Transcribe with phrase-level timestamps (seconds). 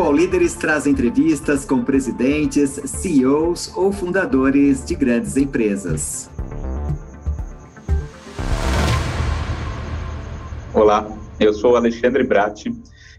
[0.00, 6.30] O Líderes traz entrevistas com presidentes, CEOs ou fundadores de grandes empresas.
[10.72, 11.04] Olá,
[11.40, 12.72] eu sou Alexandre Bratti,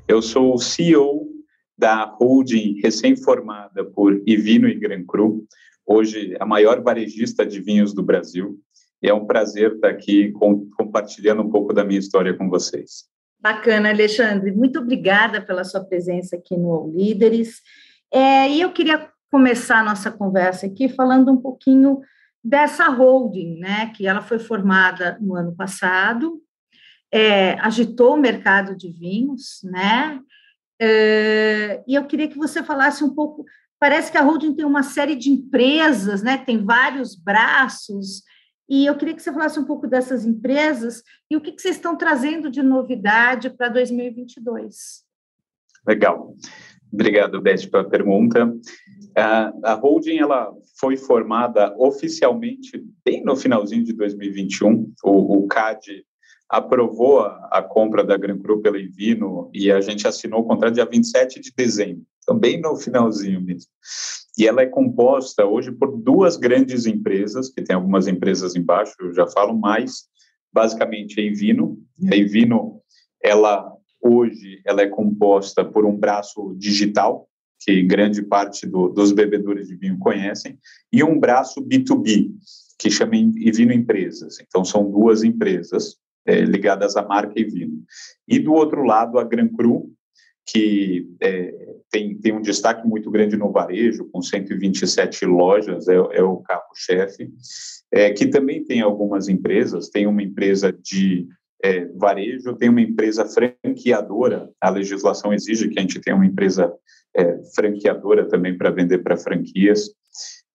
[0.08, 1.28] eu sou o CEO
[1.78, 5.46] da holding recém-formada por Ivino e Gran Cru,
[5.86, 8.58] hoje a maior varejista de vinhos do Brasil.
[9.04, 13.10] E é um prazer estar aqui com, compartilhando um pouco da minha história com vocês.
[13.40, 14.52] Bacana, Alexandre.
[14.52, 17.62] Muito obrigada pela sua presença aqui no All Líderes.
[18.12, 22.02] É, e eu queria começar a nossa conversa aqui falando um pouquinho
[22.44, 23.94] dessa holding, né?
[23.96, 26.42] Que ela foi formada no ano passado,
[27.12, 30.20] é, agitou o mercado de vinhos, né?
[30.82, 33.46] É, e eu queria que você falasse um pouco.
[33.80, 36.38] Parece que a holding tem uma série de empresas, né?
[36.38, 38.24] Tem vários braços.
[38.70, 41.76] E eu queria que você falasse um pouco dessas empresas e o que, que vocês
[41.76, 45.04] estão trazendo de novidade para 2022.
[45.88, 46.36] Legal.
[46.92, 48.54] Obrigado, Beth, pela pergunta.
[49.16, 54.94] A holding ela foi formada oficialmente bem no finalzinho de 2021.
[55.04, 56.06] O, o CAD
[56.48, 60.74] aprovou a, a, compra da Gran Cru pela Invino e a gente assinou o contrato
[60.74, 63.70] dia 27 de dezembro, então bem no finalzinho mesmo.
[64.40, 69.14] E ela é composta hoje por duas grandes empresas, que tem algumas empresas embaixo, eu
[69.14, 70.06] já falo mais,
[70.54, 71.78] basicamente a Invino.
[72.10, 72.82] A Invino,
[73.22, 73.70] ela
[74.02, 77.28] hoje, ela é composta por um braço digital,
[77.60, 80.58] que grande parte do, dos bebedores de vinho conhecem,
[80.90, 82.32] e um braço B2B,
[82.80, 84.40] que chama Invino Empresas.
[84.40, 87.84] Então, são duas empresas é, ligadas à marca Invino.
[88.26, 89.92] E do outro lado, a Gran Cru,
[90.46, 91.54] que é,
[91.92, 97.32] tem, tem um destaque muito grande no varejo, com 127 lojas, é, é o carro-chefe,
[97.92, 101.28] é, que também tem algumas empresas, tem uma empresa de
[101.64, 106.72] é, varejo, tem uma empresa franqueadora, a legislação exige que a gente tenha uma empresa
[107.16, 109.90] é, franqueadora também para vender para franquias,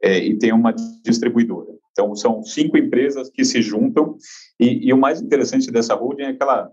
[0.03, 0.73] é, e tem uma
[1.03, 1.73] distribuidora.
[1.93, 4.17] Então, são cinco empresas que se juntam,
[4.59, 6.71] e, e o mais interessante dessa holding é que ela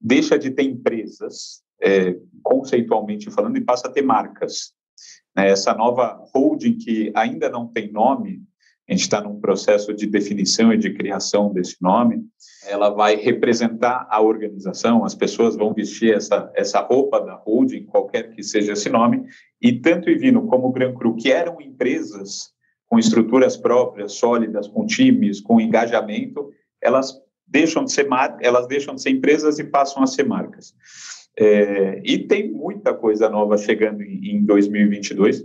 [0.00, 4.72] deixa de ter empresas, é, conceitualmente falando, e passa a ter marcas.
[5.34, 5.48] Né?
[5.48, 8.42] Essa nova holding, que ainda não tem nome,
[8.88, 12.24] a gente está num processo de definição e de criação desse nome,
[12.68, 18.30] ela vai representar a organização, as pessoas vão vestir essa, essa roupa da holding, qualquer
[18.30, 19.24] que seja esse nome,
[19.60, 22.52] e tanto Ivino como Gran Cru, que eram empresas
[22.86, 26.50] com estruturas próprias, sólidas, com times, com engajamento,
[26.80, 27.12] elas
[27.46, 28.08] deixam de ser
[28.40, 30.72] elas deixam de ser empresas e passam a ser marcas.
[31.38, 35.44] É, e tem muita coisa nova chegando em, em 2022.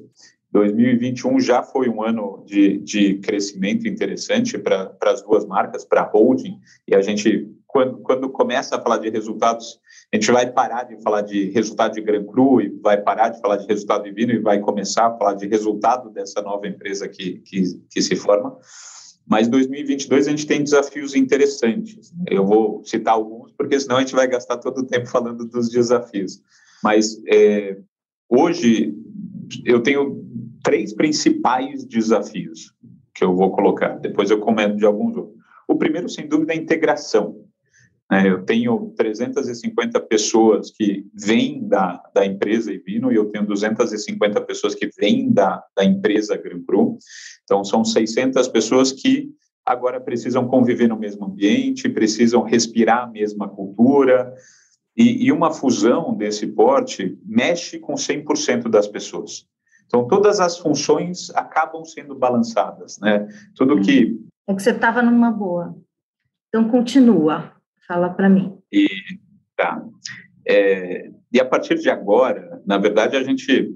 [0.51, 6.05] 2021 já foi um ano de, de crescimento interessante para as duas marcas, para a
[6.05, 9.79] holding, e a gente, quando, quando começa a falar de resultados,
[10.13, 13.39] a gente vai parar de falar de resultado de Gran Cru e vai parar de
[13.39, 17.07] falar de resultado de Vino e vai começar a falar de resultado dessa nova empresa
[17.07, 18.57] que, que, que se forma.
[19.27, 22.13] Mas 2022 a gente tem desafios interessantes.
[22.27, 25.69] Eu vou citar alguns, porque senão a gente vai gastar todo o tempo falando dos
[25.69, 26.41] desafios.
[26.83, 27.77] Mas é,
[28.29, 28.93] hoje
[29.65, 30.25] eu tenho
[30.63, 32.73] três principais desafios
[33.13, 33.99] que eu vou colocar.
[33.99, 35.41] Depois eu comento de alguns outros.
[35.67, 37.40] O primeiro, sem dúvida, é a integração.
[38.11, 44.41] É, eu tenho 350 pessoas que vêm da, da empresa Ivino e eu tenho 250
[44.41, 46.97] pessoas que vêm da, da empresa Gran Cru.
[47.45, 49.29] Então, são 600 pessoas que
[49.65, 54.33] agora precisam conviver no mesmo ambiente, precisam respirar a mesma cultura.
[54.97, 59.47] E, e uma fusão desse porte mexe com 100% das pessoas.
[59.87, 63.25] Então, todas as funções acabam sendo balançadas, né?
[63.55, 64.19] Tudo que...
[64.49, 65.77] É que você estava numa boa.
[66.49, 67.60] Então, continua.
[67.91, 68.57] Fala para mim.
[68.71, 68.87] E,
[69.57, 69.83] tá.
[70.47, 73.69] É, e a partir de agora, na verdade, a gente,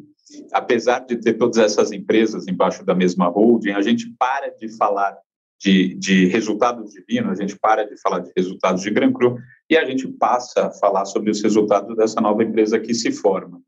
[0.53, 5.17] apesar de ter todas essas empresas embaixo da mesma holding, a gente para de falar
[5.59, 9.37] de, de resultados divinos, a gente para de falar de resultados de Gran Cru
[9.69, 13.59] e a gente passa a falar sobre os resultados dessa nova empresa que se forma.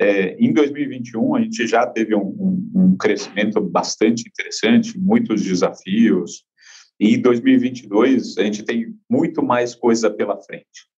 [0.00, 6.47] É, em 2021, a gente já teve um, um, um crescimento bastante interessante, muitos desafios,
[6.98, 10.88] e em 2022, a gente tem muito mais coisa pela frente.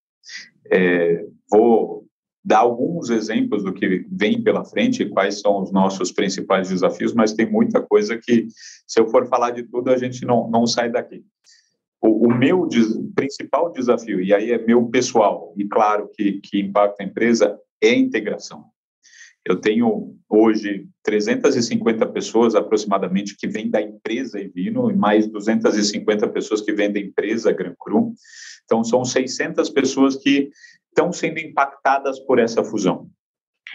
[0.70, 2.06] É, vou
[2.42, 7.34] dar alguns exemplos do que vem pela frente, quais são os nossos principais desafios, mas
[7.34, 8.46] tem muita coisa que,
[8.86, 11.22] se eu for falar de tudo, a gente não, não sai daqui.
[12.00, 16.60] O, o meu des, principal desafio, e aí é meu pessoal, e claro que, que
[16.60, 18.64] impacta a empresa, é a integração.
[19.44, 26.60] Eu tenho hoje 350 pessoas aproximadamente que vêm da empresa Evino e mais 250 pessoas
[26.60, 28.12] que vêm da empresa Gran Cru.
[28.64, 30.50] Então, são 600 pessoas que
[30.88, 33.08] estão sendo impactadas por essa fusão.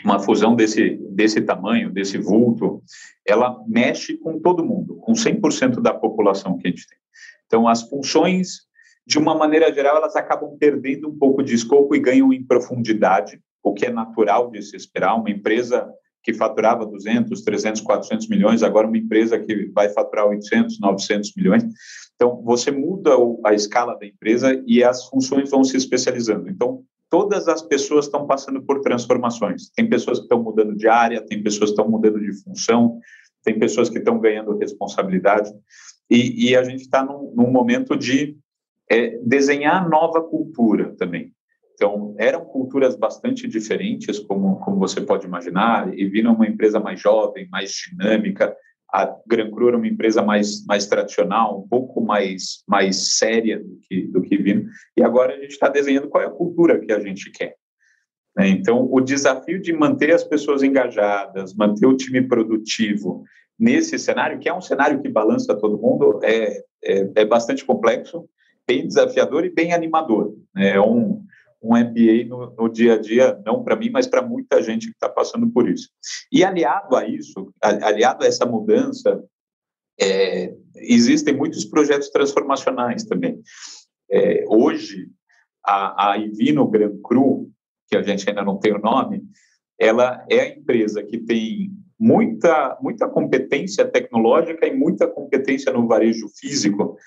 [0.04, 2.84] uma fusão desse, desse tamanho, desse vulto,
[3.26, 6.98] ela mexe com todo mundo, com 100% da população que a gente tem.
[7.46, 8.62] Então, as funções,
[9.08, 13.40] de uma maneira geral, elas acabam perdendo um pouco de escopo e ganham em profundidade,
[13.66, 15.16] o que é natural de se esperar.
[15.16, 15.92] Uma empresa
[16.24, 21.64] que faturava 200, 300, 400 milhões, agora uma empresa que vai faturar 800, 900 milhões.
[22.16, 23.12] Então, você muda
[23.44, 26.50] a escala da empresa e as funções vão se especializando.
[26.50, 29.70] Então, todas as pessoas estão passando por transformações.
[29.76, 33.00] Tem pessoas que estão mudando de área, tem pessoas que estão mudando de função,
[33.44, 35.52] tem pessoas que estão ganhando responsabilidade.
[36.10, 38.38] E, e a gente está num, num, momento de
[38.90, 41.35] é, desenhar nova cultura também.
[41.76, 47.00] Então, eram culturas bastante diferentes, como, como você pode imaginar, e viram uma empresa mais
[47.00, 48.56] jovem, mais dinâmica.
[48.92, 53.78] A Gran Cru era uma empresa mais, mais tradicional, um pouco mais, mais séria do
[53.82, 54.66] que, do que Vino.
[54.98, 57.56] E agora a gente está desenhando qual é a cultura que a gente quer.
[58.38, 58.48] Né?
[58.48, 63.24] Então, o desafio de manter as pessoas engajadas, manter o time produtivo
[63.60, 68.30] nesse cenário, que é um cenário que balança todo mundo, é, é, é bastante complexo,
[68.68, 70.36] bem desafiador e bem animador.
[70.54, 70.72] Né?
[70.72, 71.25] É um,
[71.66, 74.94] um MBA no, no dia a dia, não para mim, mas para muita gente que
[74.94, 75.90] está passando por isso.
[76.32, 79.24] E aliado a isso, aliado a essa mudança,
[80.00, 83.42] é, existem muitos projetos transformacionais também.
[84.12, 85.10] É, hoje,
[85.66, 87.50] a, a Ivino Gran Cru,
[87.88, 89.24] que a gente ainda não tem o nome,
[89.80, 96.28] ela é a empresa que tem muita, muita competência tecnológica e muita competência no varejo
[96.38, 96.98] físico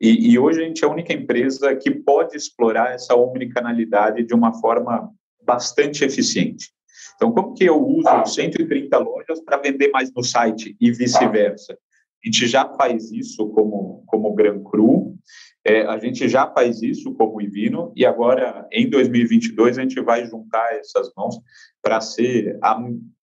[0.00, 4.34] e, e, hoje a gente é a única empresa que pode explorar essa omnicanalidade de
[4.34, 5.10] uma forma
[5.42, 6.70] bastante eficiente.
[7.14, 11.72] Então, como que eu uso 130 lojas para vender mais no site e vice-versa?
[11.72, 15.16] A gente já faz isso como, como Gran Cru,
[15.64, 20.26] é, a gente já faz isso como Ivino, e agora, em 2022, a gente vai
[20.26, 21.40] juntar essas mãos
[21.82, 22.78] para ser a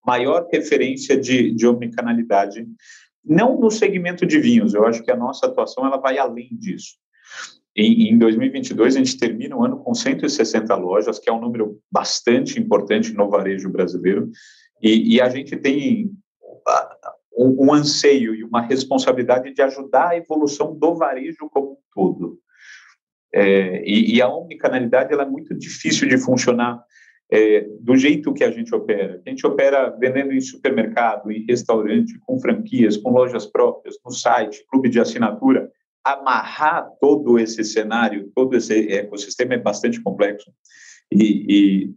[0.05, 2.67] maior referência de, de omnicanalidade
[3.25, 6.95] não no segmento de vinhos, eu acho que a nossa atuação ela vai além disso.
[7.75, 11.79] Em, em 2022, a gente termina o ano com 160 lojas, que é um número
[11.91, 14.29] bastante importante no varejo brasileiro,
[14.81, 16.11] e, e a gente tem
[17.35, 22.39] um, um, anseio e uma responsabilidade de ajudar a evolução do varejo como um todo.
[23.33, 26.83] É, e, e, a omnicanalidade ela é muito difícil de funcionar
[27.31, 29.21] é, do jeito que a gente opera.
[29.25, 34.65] A gente opera vendendo em supermercado, em restaurante, com franquias, com lojas próprias, no site,
[34.69, 35.71] clube de assinatura.
[36.03, 40.51] Amarrar todo esse cenário, todo esse ecossistema é bastante complexo.
[41.11, 41.93] E, e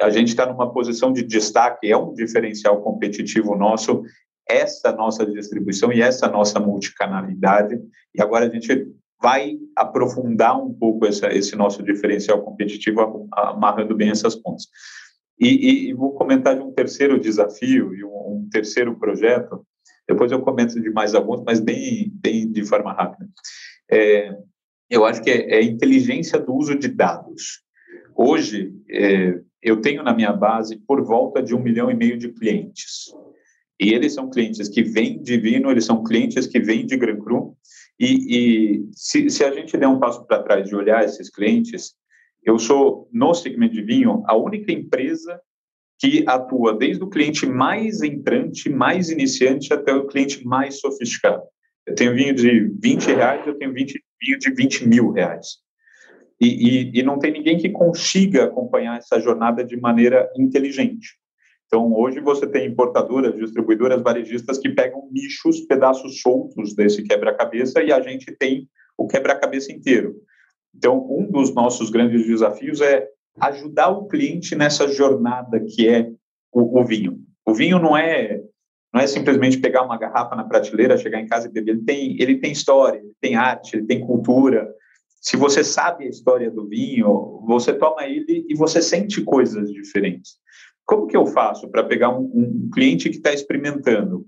[0.00, 4.02] a gente está numa posição de destaque, é um diferencial competitivo nosso,
[4.48, 7.80] essa nossa distribuição e essa nossa multicanalidade.
[8.14, 14.10] E agora a gente vai aprofundar um pouco essa, esse nosso diferencial competitivo, amarrando bem
[14.10, 14.68] essas pontas.
[15.38, 19.66] E, e, vou comentar de um terceiro desafio e um, um, terceiro projeto.
[20.08, 23.28] Depois eu comento de mais alguns, mas bem, bem de forma rápida.
[23.90, 24.34] É,
[24.88, 27.62] eu acho que é, é, a inteligência do uso de dados.
[28.14, 32.30] Hoje, é, eu tenho na minha base por volta de um milhão e meio de
[32.30, 33.12] clientes.
[33.80, 37.18] E eles são clientes que vêm de Vino, eles são clientes que vêm de Gran
[37.18, 37.56] Cru,
[37.98, 41.94] e, e se, se, a gente der um passo para trás de olhar esses clientes,
[42.44, 45.40] eu sou, no segmento de vinho, a única empresa
[45.98, 51.42] que atua desde o cliente mais entrante, mais iniciante, até o cliente mais sofisticado.
[51.86, 55.58] Eu tenho vinho de 20 reais, eu tenho 20, vinho de 20 mil reais.
[56.38, 61.16] E, e, e não tem ninguém que consiga acompanhar essa jornada de maneira inteligente.
[61.66, 67.92] Então, hoje você tem importadoras, distribuidoras, varejistas que pegam nichos, pedaços soltos desse quebra-cabeça e
[67.92, 70.14] a gente tem o quebra-cabeça inteiro.
[70.74, 73.08] Então, um dos nossos grandes desafios é
[73.40, 76.08] ajudar o cliente nessa jornada que é
[76.52, 77.18] o, o vinho.
[77.44, 78.40] O vinho não é
[78.94, 81.72] não é simplesmente pegar uma garrafa na prateleira, chegar em casa e beber.
[81.72, 84.66] Ele tem, ele tem história, ele tem arte, ele tem cultura.
[85.20, 90.38] Se você sabe a história do vinho, você toma ele e você sente coisas diferentes.
[90.86, 94.24] Como que eu faço para pegar um, um, cliente que está experimentando,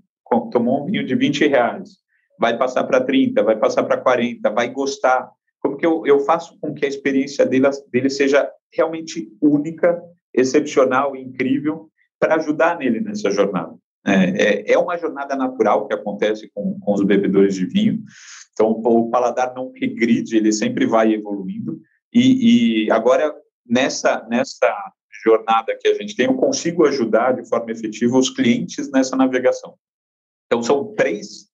[0.51, 1.91] tomou um vinho de 20 reais,
[2.37, 5.29] vai passar para 30, vai passar para 40, vai gostar?
[5.61, 10.01] Como que eu, eu faço com que a experiência dele, dele seja realmente única,
[10.33, 11.89] excepcional incrível
[12.19, 13.73] para ajudar nele nessa jornada?
[14.05, 18.01] É, é, é, uma jornada natural que acontece com, com os bebedores de vinho.
[18.53, 21.79] Então, o paladar não regride, ele sempre vai evoluindo.
[22.13, 23.33] E, e agora,
[23.65, 24.73] nessa, nessa
[25.23, 29.75] jornada que a gente tem, eu consigo ajudar de forma efetiva os clientes nessa navegação.
[30.45, 31.49] Então, são três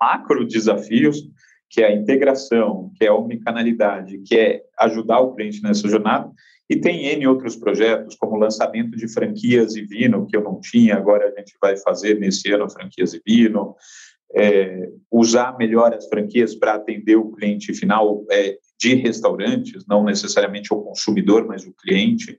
[0.00, 1.22] macro desafios,
[1.68, 6.30] que é a integração, que é a omnicanalidade, que é ajudar o cliente nessa jornada,
[6.68, 10.96] E tem N outros projetos, como lançamento de franquias e vino, que eu não tinha,
[10.96, 13.76] agora a gente vai fazer nesse ano franquias e vino,
[14.34, 20.74] é, usar melhor as franquias para atender o cliente final é, de restaurantes, não necessariamente
[20.74, 22.38] o consumidor, mas o cliente.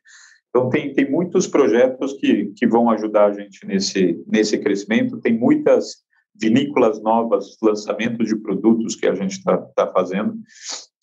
[0.57, 5.37] Então, tem, tem muitos projetos que, que vão ajudar a gente nesse, nesse crescimento, tem
[5.37, 5.97] muitas
[6.33, 10.33] vinícolas novas, lançamentos de produtos que a gente está tá fazendo,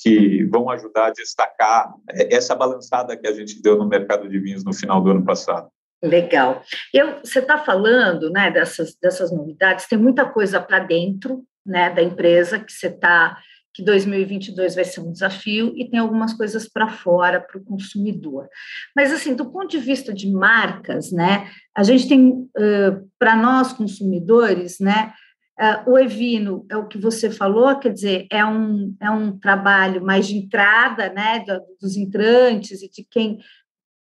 [0.00, 4.64] que vão ajudar a destacar essa balançada que a gente deu no mercado de vinhos
[4.64, 5.68] no final do ano passado.
[6.02, 6.60] Legal.
[6.92, 12.02] Eu, você está falando né, dessas, dessas novidades, tem muita coisa para dentro né, da
[12.02, 13.38] empresa que você está
[13.74, 18.48] que 2022 vai ser um desafio e tem algumas coisas para fora para o consumidor.
[18.94, 23.72] Mas assim, do ponto de vista de marcas, né, a gente tem uh, para nós
[23.72, 25.12] consumidores, né,
[25.60, 30.00] uh, o Evino é o que você falou, quer dizer, é um é um trabalho
[30.04, 31.44] mais de entrada, né,
[31.80, 33.38] dos entrantes e de quem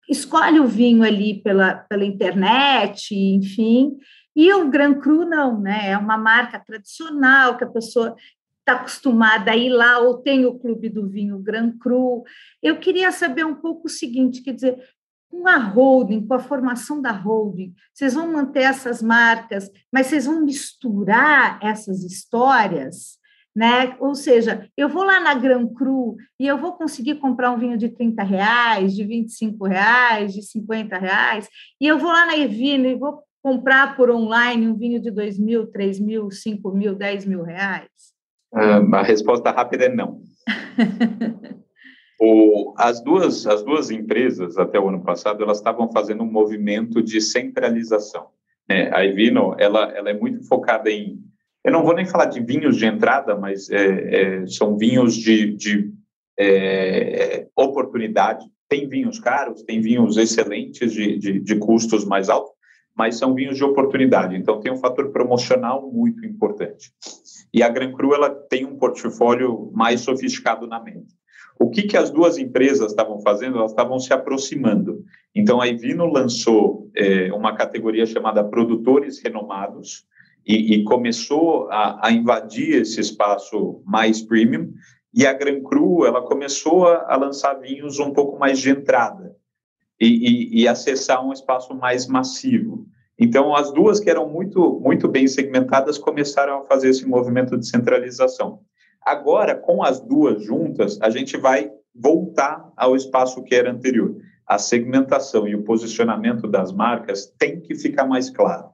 [0.09, 3.99] escolhe o vinho ali pela pela internet, enfim.
[4.35, 5.91] E o Gran Cru não, né?
[5.91, 8.15] É uma marca tradicional que a pessoa
[8.69, 12.23] está acostumada a ir lá, ou tem o Clube do Vinho Gran Cru.
[12.63, 14.79] Eu queria saber um pouco o seguinte, quer dizer,
[15.31, 20.27] com a holding, com a formação da holding, vocês vão manter essas marcas, mas vocês
[20.27, 23.19] vão misturar essas histórias,
[23.57, 23.97] né?
[24.01, 27.77] Ou seja, eu vou lá na Gran Cru e eu vou conseguir comprar um vinho
[27.77, 31.49] de 30 reais, de 25 reais, de 50 reais,
[31.81, 35.39] e eu vou lá na Evino e vou comprar por online um vinho de 2
[35.39, 38.18] mil, 3 mil, 5 mil, 10 mil reais?
[38.53, 40.23] Uh, a resposta rápida é não.
[42.21, 47.03] o, as, duas, as duas empresas, até o ano passado, elas estavam fazendo um movimento
[47.03, 48.29] de centralização.
[48.69, 51.19] É, a Evino, ela, ela é muito focada em...
[51.65, 55.55] Eu não vou nem falar de vinhos de entrada, mas é, é, são vinhos de,
[55.55, 55.93] de
[56.39, 58.47] é, oportunidade.
[58.69, 62.53] Tem vinhos caros, tem vinhos excelentes de, de, de custos mais altos,
[62.99, 64.37] mas são vinhos de oportunidade.
[64.37, 66.91] Então, tem um fator promocional muito importante.
[67.55, 71.15] E a Gran Cru ela tem um portfólio mais sofisticado na mente.
[71.61, 73.59] O que, que as duas empresas estavam fazendo?
[73.59, 75.05] Elas estavam se aproximando.
[75.33, 80.05] Então, a Ivino lançou é, uma categoria chamada Produtores Renomados
[80.45, 84.73] e, e começou a, a, invadir esse espaço mais premium.
[85.15, 89.38] E a Gran Cru ela começou a, a lançar vinhos um pouco mais de entrada
[90.01, 92.87] e, e, e acessar um espaço mais massivo.
[93.19, 97.67] Então, as duas que eram muito, muito bem segmentadas começaram a fazer esse movimento de
[97.67, 98.61] centralização.
[99.05, 104.17] Agora, com as duas juntas, a gente vai voltar ao espaço que era anterior.
[104.47, 108.69] A segmentação e o posicionamento das marcas tem que ficar mais claro.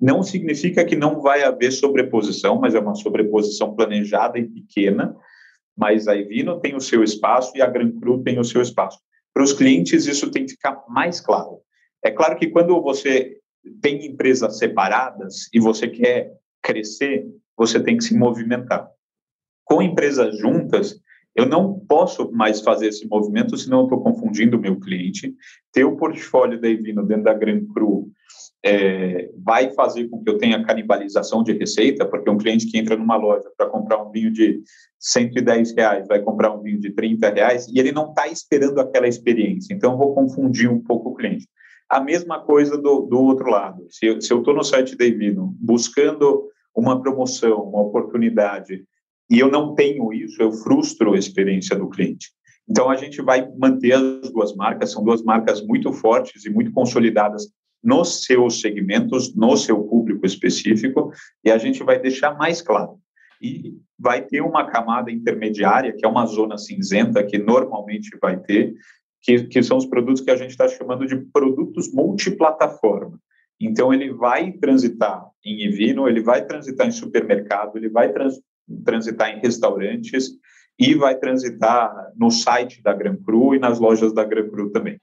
[0.00, 5.14] Não significa que não vai haver sobreposição, mas é uma sobreposição planejada e pequena.
[5.76, 8.98] Mas a Evino tem o seu espaço e a Gran Cru tem o seu espaço.
[9.32, 11.60] Para os clientes, isso tem que ficar mais claro.
[12.04, 13.38] É claro que quando você
[13.80, 16.32] tem empresas separadas e você quer
[16.62, 18.88] crescer, você tem que se movimentar.
[19.64, 21.00] Com empresas juntas,
[21.34, 25.34] eu não posso mais fazer esse movimento, senão eu estou confundindo o meu cliente.
[25.72, 28.10] Ter o portfólio da Evino dentro da Gran Cru
[28.64, 32.96] é, vai fazer com que eu tenha canibalização de receita, porque um cliente que entra
[32.96, 34.62] numa loja para comprar um vinho de
[34.98, 39.08] 110 reais vai comprar um vinho de 30 reais e ele não está esperando aquela
[39.08, 39.72] experiência.
[39.72, 41.48] Então, eu vou confundir um pouco o cliente.
[41.88, 43.86] A mesma coisa do, do outro lado.
[43.90, 48.84] Se eu estou no site da Evino buscando uma promoção, uma oportunidade,
[49.28, 52.28] e eu não tenho isso, eu frustro a experiência do cliente.
[52.68, 56.70] Então, a gente vai manter as duas marcas, são duas marcas muito fortes e muito
[56.72, 57.50] consolidadas
[57.82, 61.12] nos seus segmentos, no seu público específico,
[61.44, 62.98] e a gente vai deixar mais claro.
[63.40, 68.74] E vai ter uma camada intermediária, que é uma zona cinzenta, que normalmente vai ter,
[69.22, 73.18] que, que são os produtos que a gente está chamando de produtos multiplataforma.
[73.58, 78.40] Então, ele vai transitar em Evino, ele vai transitar em supermercado, ele vai trans,
[78.84, 80.30] transitar em restaurantes
[80.78, 84.98] e vai transitar no site da Gran Cru e nas lojas da Gran Cru também.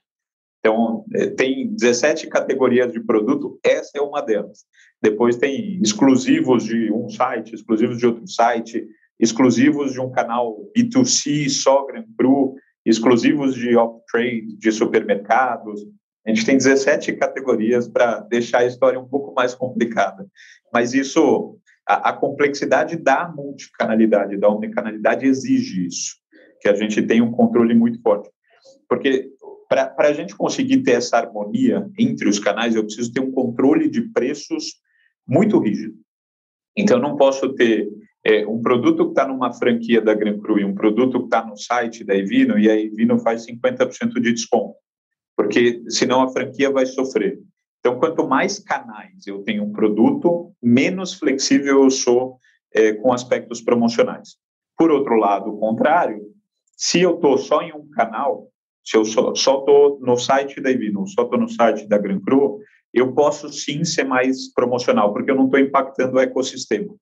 [0.68, 4.66] Então, é, tem 17 categorias de produto, essa é uma delas.
[5.02, 8.86] Depois tem exclusivos de um site, exclusivos de outro site,
[9.18, 15.86] exclusivos de um canal B2C, só Gran Cru, exclusivos de off-trade, de supermercados.
[16.26, 20.26] A gente tem 17 categorias para deixar a história um pouco mais complicada.
[20.70, 21.56] Mas isso,
[21.88, 26.16] a, a complexidade da multicanalidade, da omnicanalidade exige isso,
[26.60, 28.28] que a gente tenha um controle muito forte.
[28.86, 29.30] Porque
[29.68, 33.88] para a gente conseguir ter essa harmonia entre os canais, eu preciso ter um controle
[33.88, 34.80] de preços
[35.26, 35.94] muito rígido.
[36.76, 37.88] Então, não posso ter
[38.24, 41.44] é, um produto que está numa franquia da Gran Cru e um produto que está
[41.44, 44.74] no site da Evino, e a Evino faz 50% de desconto.
[45.36, 47.38] porque senão a franquia vai sofrer.
[47.78, 52.38] Então, quanto mais canais eu tenho um produto, menos flexível eu sou
[52.74, 54.36] é, com aspectos promocionais.
[54.76, 56.20] Por outro lado, o contrário,
[56.76, 58.48] se eu estou só em um canal,
[58.88, 62.58] se eu só estou no site da Ivino, só estou no site da Gran Cru,
[62.94, 66.94] eu posso sim ser mais promocional, porque eu não estou impactando o ecossistema.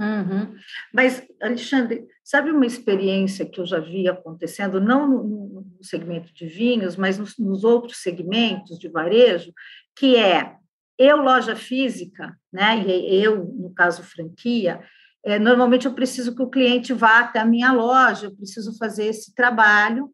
[0.00, 0.54] Uhum.
[0.94, 6.46] Mas, Alexandre, sabe uma experiência que eu já vi acontecendo, não no, no segmento de
[6.46, 9.52] vinhos, mas nos, nos, outros segmentos de varejo,
[9.94, 10.54] que é
[10.98, 14.80] eu, loja física, né, e eu, no caso, franquia,
[15.22, 19.04] é, normalmente eu preciso que o cliente vá até a minha loja, eu preciso fazer
[19.04, 20.10] esse trabalho,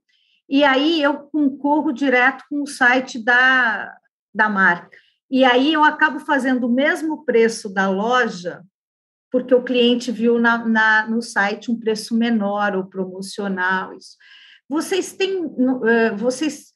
[0.49, 3.95] e aí eu concorro direto com o site da,
[4.35, 4.97] da marca.
[5.31, 8.63] E aí eu acabo fazendo o mesmo preço da loja
[9.33, 13.95] porque o cliente viu na, na, no site um preço menor ou promocional.
[13.95, 14.19] Isso.
[14.69, 15.51] Vocês têm,
[16.17, 16.67] vocês,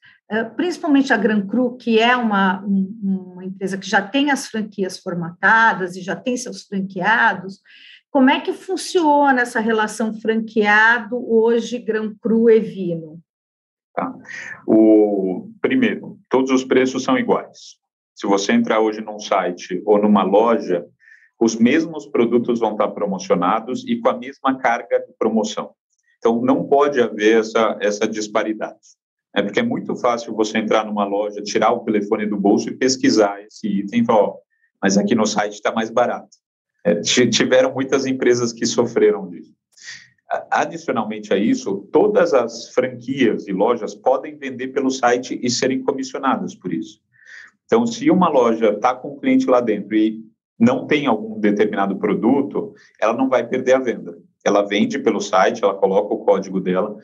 [0.55, 5.95] principalmente a Gran Cru, que é uma, uma empresa que já tem as franquias formatadas
[5.95, 7.61] e já tem seus franqueados,
[8.09, 13.21] como é que funciona essa relação franqueado hoje Gran Cru e Vino?
[13.97, 14.13] Tá.
[14.67, 17.77] O primeiro, todos os preços são iguais.
[18.13, 20.85] Se você entrar hoje num site ou numa loja,
[21.39, 25.71] os mesmos produtos vão estar promocionados e com a mesma carga de promoção.
[26.19, 28.77] Então, não pode haver essa, essa disparidade.
[29.35, 32.77] É porque é muito fácil você entrar numa loja, tirar o telefone do bolso e
[32.77, 34.37] pesquisar esse item e falar, ó,
[34.79, 36.37] mas aqui no site está mais barato.
[36.85, 39.56] É, tiveram muitas empresas que sofreram disso.
[40.51, 46.53] Adicionalmente a isso, todas as franquias e lojas podem vender pelo site e serem comissionadas
[46.53, 46.99] por isso.
[47.65, 50.21] Então, se uma loja está com um cliente lá dentro e
[50.59, 54.17] não tem algum determinado produto, ela não vai perder a venda.
[54.43, 56.95] Ela vende pelo site, ela coloca o código dela.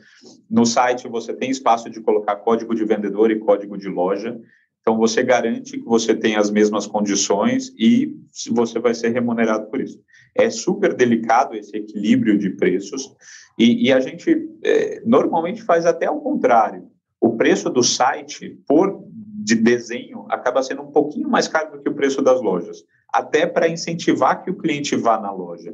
[0.50, 4.38] No site você tem espaço de colocar código de vendedor e código de loja.
[4.84, 8.14] Então você garante que você tem as mesmas condições e
[8.50, 9.98] você vai ser remunerado por isso.
[10.34, 13.10] É super delicado esse equilíbrio de preços
[13.58, 16.86] e, e a gente é, normalmente faz até ao contrário.
[17.18, 19.02] O preço do site por
[19.42, 23.46] de desenho acaba sendo um pouquinho mais caro do que o preço das lojas até
[23.46, 25.72] para incentivar que o cliente vá na loja.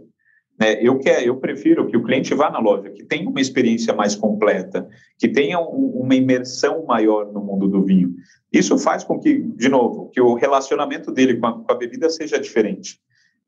[0.61, 0.79] Né?
[0.83, 4.15] Eu, quer, eu prefiro que o cliente vá na loja, que tenha uma experiência mais
[4.15, 4.87] completa,
[5.19, 8.15] que tenha um, uma imersão maior no mundo do vinho.
[8.53, 12.11] Isso faz com que, de novo, que o relacionamento dele com a, com a bebida
[12.11, 13.01] seja diferente.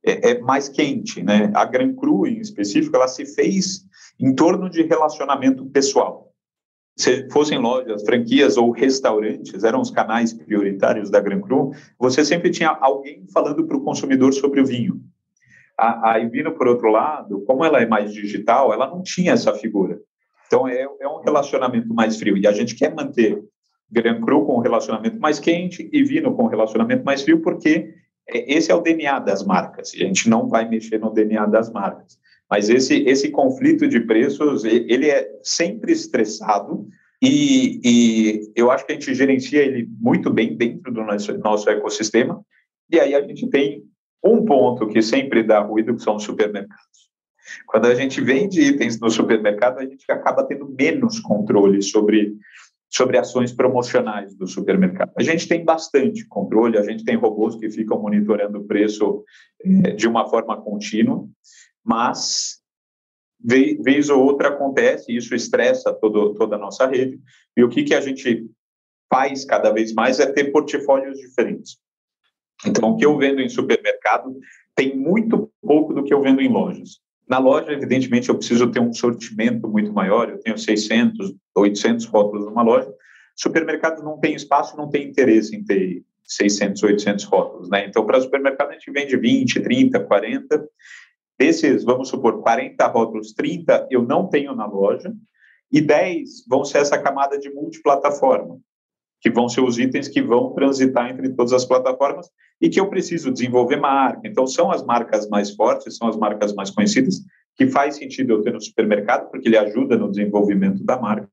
[0.05, 1.53] É, é, mais quente, né?
[1.55, 3.85] A Gran Cru, em específico, ela se fez
[4.19, 6.33] em torno de relacionamento pessoal
[6.97, 12.51] se fossem lojas, franquias ou restaurantes, eram os canais prioritários da Gran Cru, você sempre
[12.51, 15.01] tinha alguém falando para o consumidor sobre o vinho.
[15.79, 19.55] A, a Ivino, por outro lado, como ela é mais digital, ela não tinha essa
[19.55, 19.99] figura.
[20.47, 22.37] Então, é, é um relacionamento mais frio.
[22.37, 23.43] E a gente quer manter
[23.91, 27.95] Gran Cru com um relacionamento mais quente e Vino com um relacionamento mais frio, porque
[28.29, 29.95] é, esse é o DNA das marcas.
[29.95, 32.19] E a gente não vai mexer no DNA das marcas.
[32.51, 36.87] Mas esse, esse conflito de preços, ele é sempre estressado
[37.23, 41.71] e, e eu acho que a gente gerencia ele muito bem dentro do nosso, nosso
[41.71, 42.45] ecossistema.
[42.91, 43.83] E aí a gente tem
[44.23, 47.11] um ponto que sempre dá ruído, que são os supermercados.
[47.67, 52.37] Quando a gente vende itens no supermercado, a gente acaba tendo menos controle sobre,
[52.89, 55.13] sobre ações promocionais do supermercado.
[55.17, 59.25] A gente tem bastante controle, a gente tem robôs que ficam monitorando o preço
[59.65, 61.27] eh, de uma forma contínua,
[61.85, 62.63] mas
[63.45, 67.21] vez ou outra acontece, isso estressa todo, toda a nossa rede,
[67.57, 68.47] e o que, que a gente
[69.13, 71.77] faz cada vez mais é ter portfólios diferentes.
[72.65, 73.92] Então, o que eu vendo em supermercado
[74.75, 77.01] tem muito pouco do que eu vendo em lojas.
[77.29, 82.47] Na loja, evidentemente, eu preciso ter um sortimento muito maior, eu tenho 600, 800 rótulos
[82.47, 82.93] numa loja.
[83.37, 87.87] Supermercado não tem espaço, não tem interesse em ter 600, 800 rótulos, né?
[87.87, 90.69] Então, para supermercado, a gente vende 20, 30, 40,
[91.43, 95.13] Desses, vamos supor, 40 rótulos, 30 eu não tenho na loja,
[95.73, 98.61] e 10 vão ser essa camada de multiplataforma,
[99.23, 102.29] que vão ser os itens que vão transitar entre todas as plataformas
[102.61, 104.21] e que eu preciso desenvolver marca.
[104.25, 107.21] Então, são as marcas mais fortes, são as marcas mais conhecidas,
[107.57, 111.31] que faz sentido eu ter no supermercado, porque ele ajuda no desenvolvimento da marca,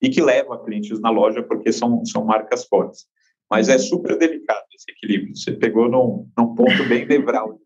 [0.00, 3.04] e que leva clientes na loja, porque são, são marcas fortes.
[3.50, 5.36] Mas é super delicado esse equilíbrio.
[5.36, 7.65] Você pegou num, num ponto bem nevrálgico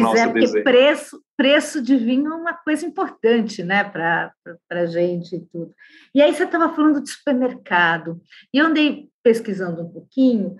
[0.00, 4.32] Pois é, porque preço, preço de vinho é uma coisa importante, né, para
[4.70, 5.74] a gente e tudo.
[6.14, 8.20] E aí você estava falando de supermercado,
[8.52, 10.56] e eu andei pesquisando um pouquinho,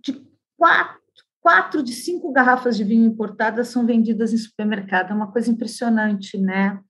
[0.00, 0.24] de
[0.56, 1.00] quatro,
[1.40, 6.38] quatro de cinco garrafas de vinho importadas são vendidas em supermercado, é uma coisa impressionante,
[6.38, 6.80] né?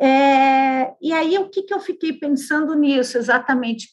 [0.00, 3.88] É, e aí, o que, que eu fiquei pensando nisso exatamente?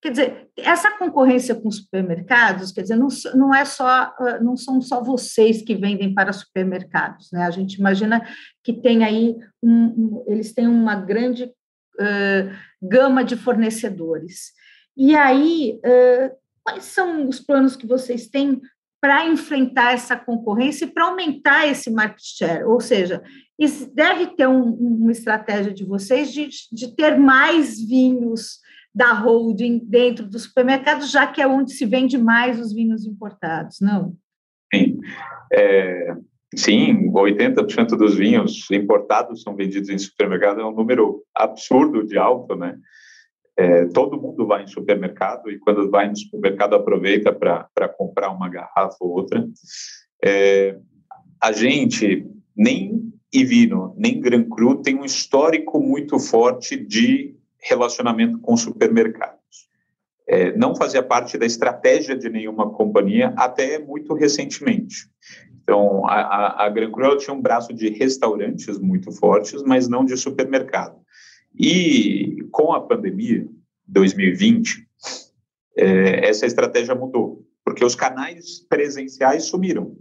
[0.00, 5.02] Quer dizer, essa concorrência com supermercados, quer dizer, não, não é só, não são só
[5.02, 7.42] vocês que vendem para supermercados, né?
[7.42, 8.24] A gente imagina
[8.62, 14.52] que tem aí, um, um, eles têm uma grande uh, gama de fornecedores.
[14.96, 18.60] E aí, uh, quais são os planos que vocês têm
[19.00, 22.64] para enfrentar essa concorrência e para aumentar esse market share?
[22.64, 23.20] Ou seja,
[23.92, 28.60] deve ter um, uma estratégia de vocês de, de ter mais vinhos
[28.98, 33.78] da holding dentro dos supermercados, já que é onde se vende mais os vinhos importados,
[33.80, 34.16] não?
[34.74, 34.98] Sim,
[35.52, 36.16] é,
[36.56, 42.56] sim 80% dos vinhos importados são vendidos em supermercado, é um número absurdo de alto,
[42.56, 42.76] né?
[43.56, 48.48] É, todo mundo vai em supermercado e quando vai no supermercado aproveita para comprar uma
[48.48, 49.46] garrafa ou outra.
[50.24, 50.76] É,
[51.40, 58.56] a gente, nem Ivino, nem Gran Cru tem um histórico muito forte de relacionamento com
[58.56, 59.38] supermercados.
[60.26, 65.08] É, não fazia parte da estratégia de nenhuma companhia até muito recentemente.
[65.62, 70.04] Então, a, a, a Gran Cru tinha um braço de restaurantes muito fortes, mas não
[70.04, 70.96] de supermercado.
[71.58, 73.46] E com a pandemia,
[73.86, 74.86] 2020,
[75.76, 79.96] é, essa estratégia mudou, porque os canais presenciais sumiram.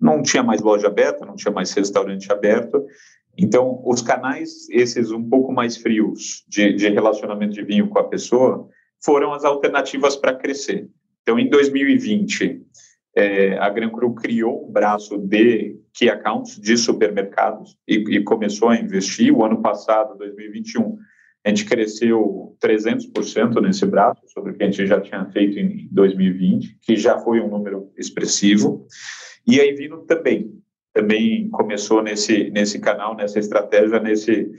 [0.00, 2.84] Não tinha mais loja aberta, não tinha mais restaurante aberto,
[3.36, 8.08] então, os canais, esses um pouco mais frios de, de relacionamento de vinho com a
[8.08, 8.68] pessoa,
[9.02, 10.88] foram as alternativas para crescer.
[11.22, 12.62] Então, em 2020,
[13.16, 18.68] é, a Gran Cru criou um braço de key accounts de supermercados e, e, começou
[18.68, 19.34] a investir.
[19.34, 20.98] O ano passado, 2021,
[21.44, 25.88] a gente cresceu 300% nesse braço sobre o que a gente já tinha feito em
[25.90, 28.86] 2020, que já foi um número expressivo.
[29.46, 34.50] E aí vindo também também começou nesse, nesse canal, nessa estratégia, nesse,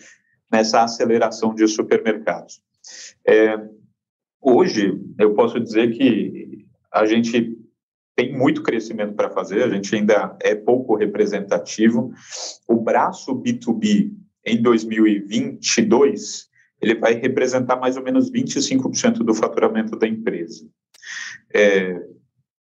[0.51, 2.61] nessa aceleração de supermercados.
[3.25, 3.59] É,
[4.41, 7.57] hoje, eu posso dizer que a gente
[8.15, 12.11] tem muito crescimento para fazer, a gente ainda é pouco representativo.
[12.67, 14.11] O braço B2B
[14.45, 16.49] em 2022,
[16.81, 20.67] ele vai representar mais ou menos 25% do faturamento da empresa.
[21.53, 21.99] É,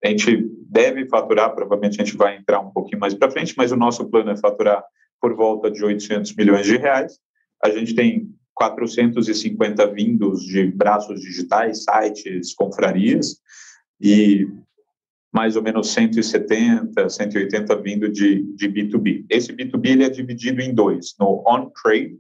[0.05, 3.73] a gente deve faturar, provavelmente a gente vai entrar um pouquinho mais para frente, mas
[3.73, 4.85] o nosso plano é faturar
[5.21, 7.19] por volta de 800 milhões de reais.
[7.63, 13.39] A gente tem 450 vindos de braços digitais, sites, confrarias,
[14.01, 14.47] e
[15.33, 19.27] mais ou menos 170, 180 vindo de, de B2B.
[19.29, 22.19] Esse B2B ele é dividido em dois, no on-trade,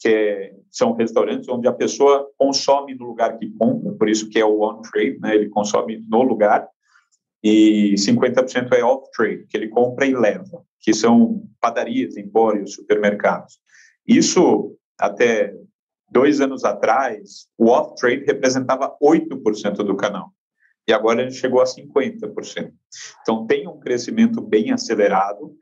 [0.00, 4.38] que é, são restaurantes onde a pessoa consome no lugar que compra, por isso que
[4.38, 6.66] é o on-trade, né, ele consome no lugar,
[7.42, 13.58] e 50% é off-trade, que ele compra e leva, que são padarias, empórios, supermercados.
[14.06, 15.54] Isso, até
[16.10, 20.32] dois anos atrás, o off-trade representava 8% do canal.
[20.86, 22.72] E agora ele chegou a 50%.
[23.22, 25.54] Então, tem um crescimento bem acelerado,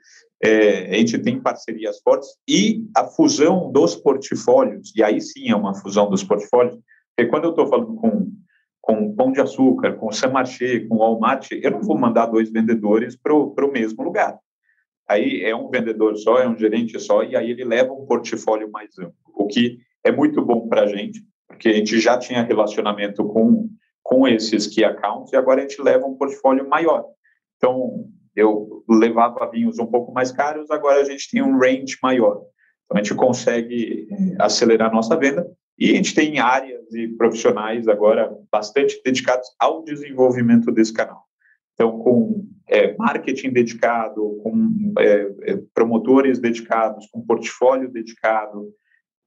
[0.43, 5.57] é, a gente tem parcerias fortes e a fusão dos portfólios, e aí sim é
[5.57, 6.79] uma fusão dos portfólios,
[7.17, 8.31] porque quando eu estou falando com
[8.89, 13.35] com Pão de Açúcar, com Samarché, com Walmart, eu não vou mandar dois vendedores para
[13.35, 14.39] o mesmo lugar.
[15.07, 18.71] Aí é um vendedor só, é um gerente só, e aí ele leva um portfólio
[18.71, 22.43] mais amplo, o que é muito bom para a gente, porque a gente já tinha
[22.43, 23.69] relacionamento com,
[24.03, 27.05] com esses key accounts e agora a gente leva um portfólio maior.
[27.59, 32.41] Então, eu levava vinhos um pouco mais caros, agora a gente tem um range maior.
[32.87, 35.47] Então, a gente consegue eh, acelerar a nossa venda
[35.79, 41.23] e a gente tem áreas e profissionais agora bastante dedicados ao desenvolvimento desse canal.
[41.75, 48.69] Então, com é, marketing dedicado, com é, é, promotores dedicados, com portfólio dedicado,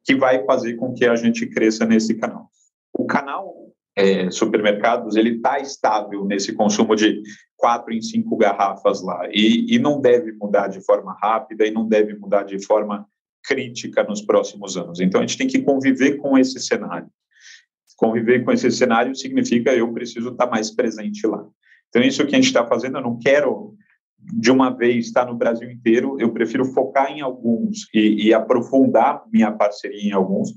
[0.03, 2.49] que vai fazer com que a gente cresça nesse canal.
[2.93, 3.53] O canal
[3.95, 7.21] é, supermercados ele está estável nesse consumo de
[7.55, 11.87] quatro em cinco garrafas lá e, e não deve mudar de forma rápida e não
[11.87, 13.07] deve mudar de forma
[13.51, 15.01] crítica nos próximos anos.
[15.01, 17.09] Então, a gente tem que conviver com esse cenário.
[17.97, 21.45] Conviver com esse cenário significa eu preciso estar mais presente lá.
[21.89, 23.75] Então, isso que a gente está fazendo, eu não quero
[24.17, 29.23] de uma vez estar no Brasil inteiro, eu prefiro focar em alguns e, e aprofundar
[29.31, 30.51] minha parceria em alguns.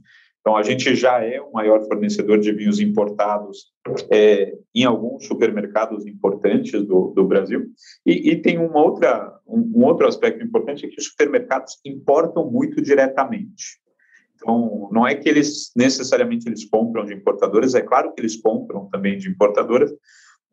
[0.45, 3.73] Então, a gente já é o maior fornecedor de vinhos importados
[4.11, 7.65] é, em alguns supermercados importantes do, do Brasil.
[8.05, 12.51] E, e, tem uma outra, um, um, outro aspecto importante, é que os supermercados importam
[12.51, 13.81] muito diretamente.
[14.35, 18.87] Então, não é que eles necessariamente eles compram de importadoras, é claro que eles compram
[18.91, 19.91] também de importadoras,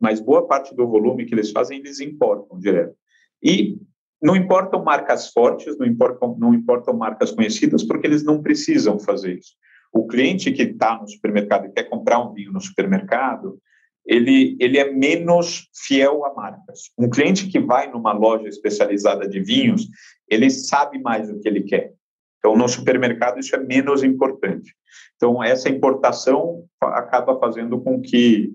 [0.00, 2.96] mas boa parte do volume que eles fazem, eles importam direto.
[3.42, 3.76] E
[4.22, 9.36] não importam marcas fortes, não importam, não importam marcas conhecidas, porque eles não precisam fazer
[9.36, 9.52] isso
[9.92, 13.58] O cliente que está no supermercado e quer comprar um vinho no supermercado,
[14.06, 16.90] ele, ele é menos fiel a marcas.
[16.98, 19.86] Um cliente que vai numa loja especializada de vinhos,
[20.28, 21.92] ele sabe mais o que ele quer.
[22.38, 24.74] Então, no supermercado, isso é menos importante.
[25.14, 28.50] Então, essa importação acaba fazendo com que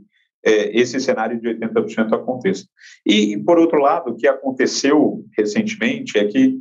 [0.45, 2.65] é, esse cenário de 80% aconteça.
[3.05, 6.57] E, por outro lado, o que aconteceu recentemente é que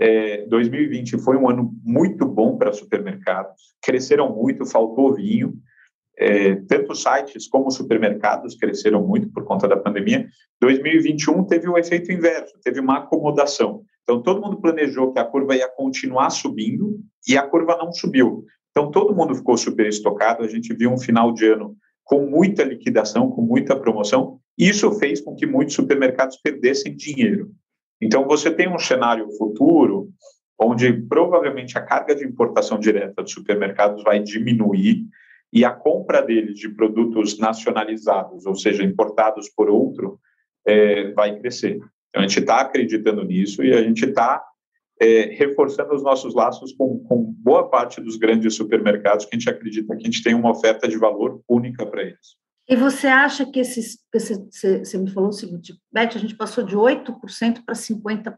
[0.00, 5.52] é, 2020 foi um ano muito bom para supermercados, cresceram muito, faltou vinho,
[6.18, 10.26] é, tanto sites como supermercados cresceram muito por conta da pandemia.
[10.60, 13.82] 2021 teve o efeito inverso, teve uma acomodação.
[14.02, 18.44] Então, todo mundo planejou que a curva ia continuar subindo e a curva não subiu.
[18.70, 20.42] Então, todo mundo ficou super estocado.
[20.42, 24.38] A gente viu um final de ano com muita liquidação, com muita promoção.
[24.58, 27.50] Isso fez com que muitos supermercados perdessem dinheiro.
[28.00, 30.08] Então, você tem um cenário futuro
[30.58, 35.06] onde provavelmente a carga de importação direta dos supermercados vai diminuir
[35.52, 40.20] e a compra deles de produtos nacionalizados, ou seja, importados por outro,
[40.66, 41.76] é, vai crescer.
[42.08, 44.44] Então, a gente está acreditando nisso e a gente está
[45.00, 49.48] é, reforçando os nossos laços com, com, boa parte dos grandes supermercados que a gente
[49.48, 52.36] acredita que a gente tem uma oferta de valor única para eles.
[52.70, 56.62] E você acha que esses, esse, você me falou o seguinte, Beth, a gente passou
[56.62, 58.36] de 8% para 50%,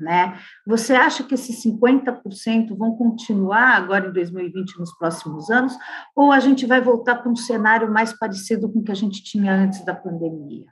[0.00, 0.36] né?
[0.66, 5.72] Você acha que esses 50% vão continuar agora em 2020 nos próximos anos,
[6.16, 9.22] ou a gente vai voltar para um cenário mais parecido com o que a gente
[9.22, 10.66] tinha antes da pandemia?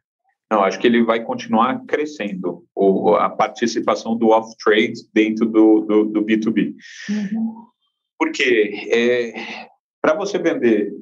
[0.51, 6.05] Não, acho que ele vai continuar crescendo, o, a participação do off-trade dentro do, do,
[6.07, 6.75] do B2B.
[7.09, 7.55] Uhum.
[8.18, 9.68] Porque é,
[10.03, 10.92] para você vender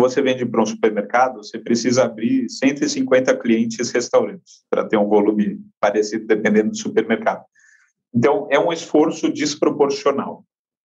[0.00, 5.60] você vende para um supermercado, você precisa abrir 150 clientes restaurantes para ter um volume
[5.80, 7.44] parecido dependendo do supermercado.
[8.14, 10.44] Então, é um esforço desproporcional.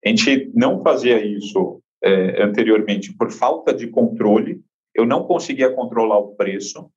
[0.05, 4.63] A gente não fazia isso é, anteriormente por falta de controle
[4.95, 6.91] eu não conseguia controlar o preço.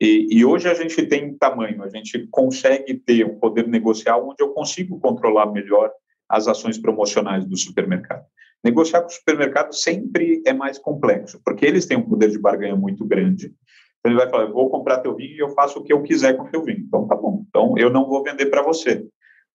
[0.00, 4.42] E, e, hoje a gente tem tamanho, a gente consegue ter um poder negocial onde
[4.42, 5.90] eu consigo controlar melhor
[6.28, 8.24] as ações promocionais do supermercado.
[8.64, 12.76] Negociar com o supermercado sempre é mais complexo, porque eles têm um poder de barganha
[12.76, 13.52] muito grande.
[13.98, 16.02] Então ele vai falar: eu vou comprar teu vinho e eu faço o que eu
[16.02, 16.80] quiser com teu vinho.
[16.80, 17.44] Então tá bom.
[17.48, 19.04] Então eu não vou vender para você.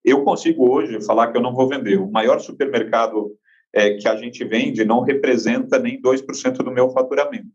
[0.03, 1.99] Eu consigo hoje falar que eu não vou vender.
[1.99, 3.31] O maior supermercado
[3.73, 7.47] é, que a gente vende não representa nem 2% do meu faturamento.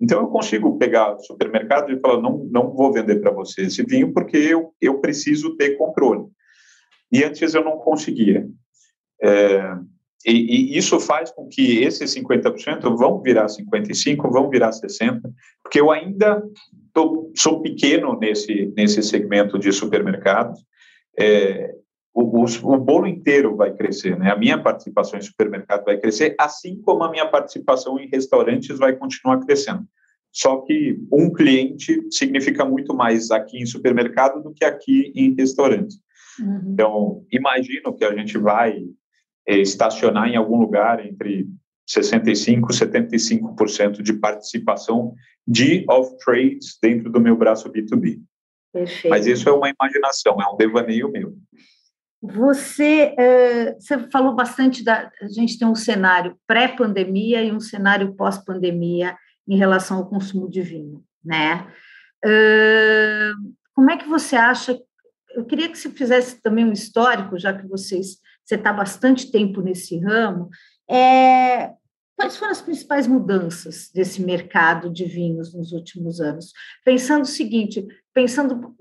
[0.00, 3.84] Então, eu consigo pegar o supermercado e falar, não, não vou vender para você esse
[3.84, 6.24] vinho porque eu, eu preciso ter controle.
[7.12, 8.48] E antes eu não conseguia.
[9.22, 9.76] É,
[10.26, 15.20] e, e, isso faz com que esses 50% vão virar 55%, vão virar 60%,
[15.62, 16.42] porque eu ainda
[16.92, 20.60] tô, sou pequeno nesse, nesse segmento de supermercados.
[21.18, 21.74] É,
[22.14, 24.30] o, o, o, bolo inteiro vai crescer, né?
[24.30, 28.94] A minha participação em supermercado vai crescer, assim como a minha participação em restaurantes vai
[28.94, 29.84] continuar crescendo.
[30.30, 35.98] Só que um cliente significa muito mais aqui em supermercado do que aqui em restaurantes.
[36.40, 36.62] Uhum.
[36.72, 38.82] Então, imagino que a gente vai
[39.46, 41.48] é, estacionar em algum lugar entre
[41.88, 45.14] 65% e 75% de participação
[45.46, 48.20] de off-trades dentro do meu braço B2B.
[48.72, 49.10] Perfeito.
[49.10, 51.36] Mas isso é uma imaginação, é um devaneio meu.
[52.22, 55.10] Você, uh, você falou bastante da.
[55.20, 60.62] A gente tem um cenário pré-pandemia e um cenário pós-pandemia em relação ao consumo de
[60.62, 61.66] vinho, né?
[62.24, 64.78] Uh, como é que você acha?
[65.34, 69.60] Eu queria que você fizesse também um histórico, já que vocês você está bastante tempo
[69.60, 70.48] nesse ramo.
[70.90, 71.72] É,
[72.16, 76.52] quais foram as principais mudanças desse mercado de vinhos nos últimos anos?
[76.84, 78.74] Pensando o seguinte, pensando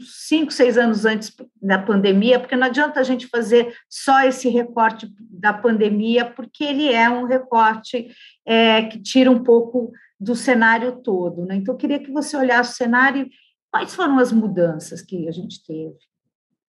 [0.00, 5.10] cinco, seis anos antes da pandemia, porque não adianta a gente fazer só esse recorte
[5.18, 8.08] da pandemia, porque ele é um recorte
[8.46, 11.44] é, que tira um pouco do cenário todo.
[11.44, 11.56] Né?
[11.56, 13.28] Então, eu queria que você olhasse o cenário
[13.70, 15.96] quais foram as mudanças que a gente teve.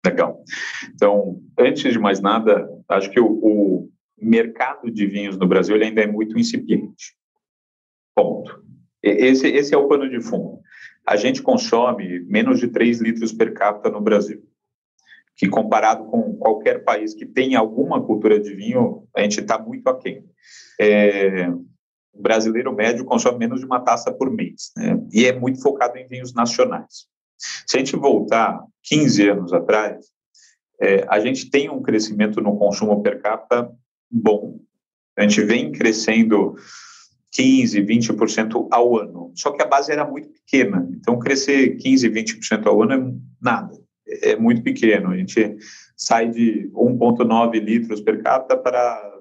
[0.08, 0.42] Legal.
[0.94, 3.90] Então, antes de mais nada, acho que o, o
[4.20, 7.14] mercado de vinhos no Brasil ainda é muito incipiente.
[8.14, 8.64] Ponto.
[9.02, 10.60] Esse, esse é o pano de fundo
[11.06, 14.42] a gente consome menos de 3 litros per capita no Brasil,
[15.36, 19.88] que comparado com qualquer país que tenha alguma cultura de vinho, a gente está muito
[19.88, 20.24] aquém.
[20.80, 21.48] É,
[22.12, 25.00] o brasileiro médio consome menos de uma taça por mês, né?
[25.12, 27.06] e é muito focado em vinhos nacionais.
[27.38, 30.06] Se a gente voltar 15 anos atrás,
[30.80, 33.70] é, a gente tem um crescimento no consumo per capita
[34.10, 34.60] bom.
[35.16, 36.54] A gente vem crescendo
[37.36, 39.32] 15%, 20% ao ano.
[39.34, 40.88] Só que a base era muito pequena.
[40.92, 43.74] Então, crescer 15%, 20% ao ano é nada.
[44.22, 45.10] É muito pequeno.
[45.10, 45.56] A gente
[45.96, 49.20] sai de 1,9 litros per capita para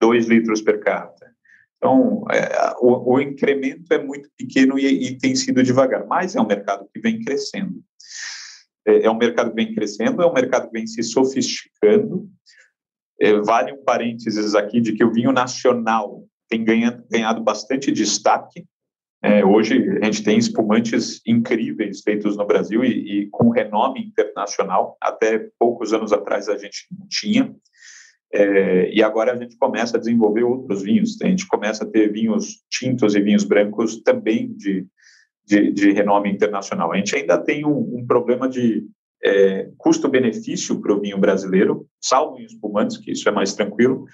[0.00, 1.19] 2 litros per capita.
[1.80, 6.40] Então, é, o, o, incremento é muito pequeno e, e, tem sido devagar, mas é
[6.40, 7.82] um mercado que vem crescendo.
[8.86, 12.28] É, é um mercado que vem crescendo, é um mercado que vem se sofisticando.
[13.18, 18.66] É, vale um parênteses aqui de que o vinho nacional tem ganhado, ganhado bastante destaque.
[19.22, 24.98] É, hoje a gente tem espumantes incríveis feitos no Brasil e, e, com renome internacional.
[25.00, 27.54] Até poucos anos atrás a gente não tinha.
[28.32, 31.20] É, e agora a gente começa a desenvolver outros vinhos.
[31.22, 34.86] A gente começa a ter vinhos tintos e vinhos brancos também de,
[35.44, 36.92] de, de renome internacional.
[36.92, 38.86] A gente ainda tem um, um problema de
[39.22, 44.04] é, custo-benefício para o vinho brasileiro, salvo em espumantes, que isso é mais tranquilo,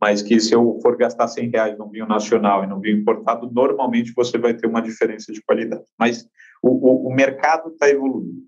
[0.00, 3.50] mas que se eu for gastar 100 reais num vinho nacional e num vinho importado,
[3.52, 5.84] normalmente você vai ter uma diferença de qualidade.
[5.98, 6.26] Mas
[6.62, 8.40] o, o, o mercado está evoluindo.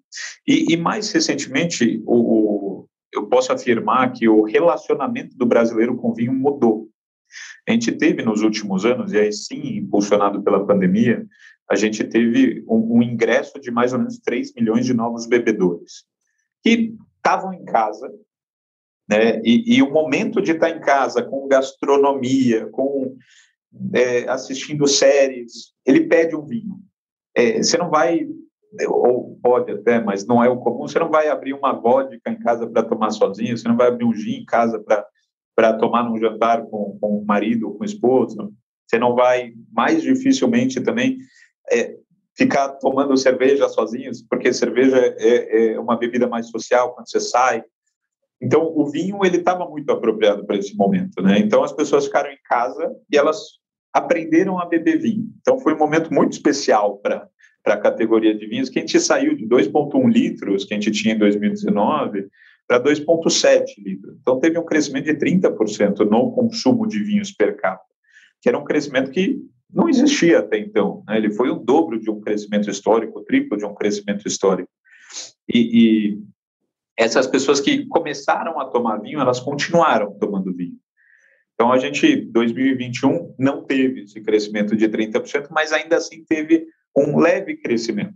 [0.46, 6.32] E, e, mais recentemente, o, eu posso afirmar que o relacionamento do brasileiro com vinho
[6.32, 6.88] mudou.
[7.68, 11.26] A gente teve nos últimos anos, e aí sim, impulsionado pela pandemia,
[11.70, 16.04] a gente teve um, um ingresso de mais ou menos 3 milhões de novos bebedores,
[16.62, 18.12] que estavam em casa,
[19.08, 19.40] né?
[19.44, 23.16] E, e, o momento de estar em casa com gastronomia, com
[23.94, 26.78] é, assistindo séries, ele pede um vinho.
[27.34, 28.26] É, você não vai,
[28.88, 32.38] ou pode até, mas não é o comum, você não vai abrir uma vodka em
[32.38, 34.82] casa para tomar sozinho, você não vai abrir um gin em casa
[35.54, 38.52] para tomar num jantar com, com o marido ou com o esposo,
[38.86, 41.18] você não vai, mais dificilmente também,
[41.70, 41.96] é,
[42.36, 47.62] ficar tomando cerveja sozinhos, porque cerveja é, é uma bebida mais social quando você sai,
[48.42, 51.38] então, o vinho ele estava muito apropriado para esse momento, né?
[51.38, 53.38] Então, as pessoas ficaram em casa e elas
[53.92, 55.28] aprenderam a beber vinho.
[55.40, 57.28] Então, foi um momento muito especial para
[57.62, 60.90] para a categoria de vinhos, que a gente saiu de 2,1 litros, que a gente
[60.90, 62.28] tinha em 2019,
[62.66, 64.16] para 2,7 litros.
[64.20, 67.94] Então, teve um crescimento de 30% no consumo de vinhos per capita,
[68.40, 69.40] que era um crescimento que
[69.72, 71.02] não existia até então.
[71.06, 71.16] Né?
[71.16, 74.70] Ele foi o dobro de um crescimento histórico, o triplo de um crescimento histórico.
[75.48, 76.22] E, e
[76.96, 80.76] essas pessoas que começaram a tomar vinho, elas continuaram tomando vinho.
[81.54, 87.18] Então, a gente, 2021, não teve esse crescimento de 30%, mas ainda assim teve um
[87.18, 88.14] leve crescimento.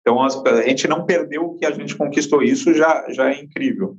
[0.00, 3.96] Então, a gente não perdeu o que a gente conquistou, isso já, já é incrível.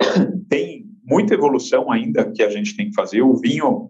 [0.48, 3.22] Tem muita evolução ainda que a gente tem que fazer.
[3.22, 3.88] O vinho,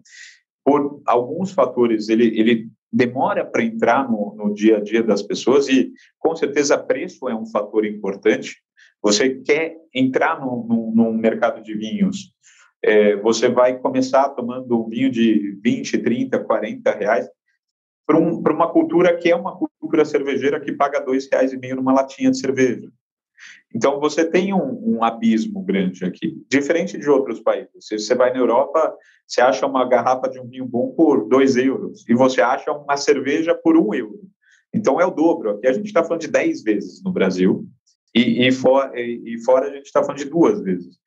[0.63, 5.67] por alguns fatores, ele, ele demora para entrar no, no dia a dia das pessoas
[5.67, 8.57] e, com certeza, preço é um fator importante.
[9.01, 12.31] Você quer entrar no, no, no mercado de vinhos,
[12.83, 17.27] é, você vai começar tomando um vinho de 20, 30, 40 reais
[18.09, 21.75] para um, uma cultura que é uma cultura cervejeira que paga dois reais e meio
[21.75, 22.89] numa latinha de cerveja.
[23.73, 27.69] Então você tem um, um, abismo grande aqui, diferente de outros países.
[27.81, 31.55] Se você vai na Europa, você acha uma garrafa de um vinho bom por dois
[31.55, 34.21] euros e você acha uma cerveja por um euro.
[34.73, 35.51] Então é o dobro.
[35.51, 37.67] Aqui a gente está falando de dez vezes no Brasil
[38.15, 40.97] e, e, for, e, e fora a gente está falando de duas vezes.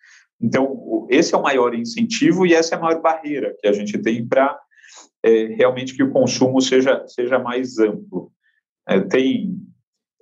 [0.40, 3.98] Então, esse é o maior incentivo e essa é a maior barreira que a gente
[3.98, 4.56] tem para
[5.22, 8.32] é, realmente que o consumo seja, seja mais amplo.
[8.88, 9.56] É, tem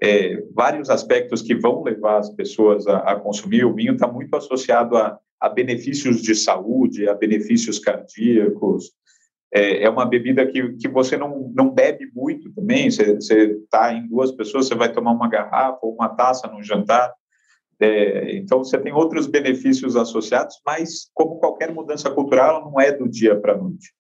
[0.03, 3.65] é, vários aspectos que vão levar as pessoas a, a consumir.
[3.65, 8.93] O vinho está muito associado a, a, benefícios de saúde, a benefícios cardíacos,
[9.53, 12.91] é, é uma bebida que, que você não, não bebe muito também.
[12.91, 17.13] Você está em duas pessoas, você vai tomar uma garrafa ou uma taça no jantar.
[17.81, 23.09] É, então, você tem outros benefícios associados, mas, como qualquer mudança cultural, não é do
[23.09, 23.93] dia para a noite.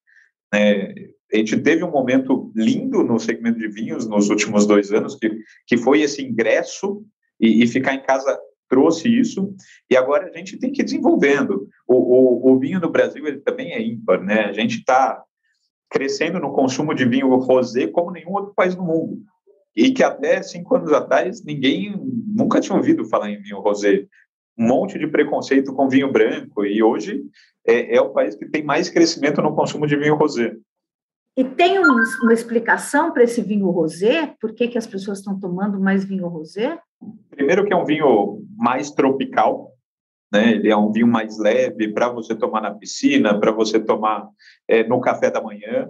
[0.53, 0.93] É,
[1.33, 5.31] a gente teve um momento lindo no segmento de vinhos nos últimos dois anos, que,
[5.67, 7.05] que foi esse ingresso
[7.39, 8.39] e, e ficar em casa
[8.71, 9.53] trouxe isso,
[9.91, 11.69] e agora a gente tem que ir desenvolvendo.
[11.89, 14.45] O, o, o vinho no Brasil ele também é ímpar, né?
[14.45, 15.21] A gente está
[15.91, 19.19] crescendo no consumo de vinho rosé como nenhum outro país do mundo.
[19.75, 21.95] E que até cinco anos atrás ninguém
[22.29, 24.07] nunca tinha ouvido falar em vinho rosé.
[24.61, 26.65] Um monte de preconceito com vinho branco.
[26.67, 27.23] E hoje
[27.67, 30.55] é, é o país que tem mais crescimento no consumo de vinho rosé.
[31.37, 34.35] E tem uma explicação para esse vinho rosé?
[34.39, 36.79] Por que, que as pessoas estão tomando mais vinho rosé?
[37.31, 39.73] Primeiro que é um vinho mais tropical,
[40.31, 40.53] né?
[40.53, 44.29] Ele é um vinho mais leve para você tomar na piscina, para você tomar
[44.69, 45.89] é, no café da manhã.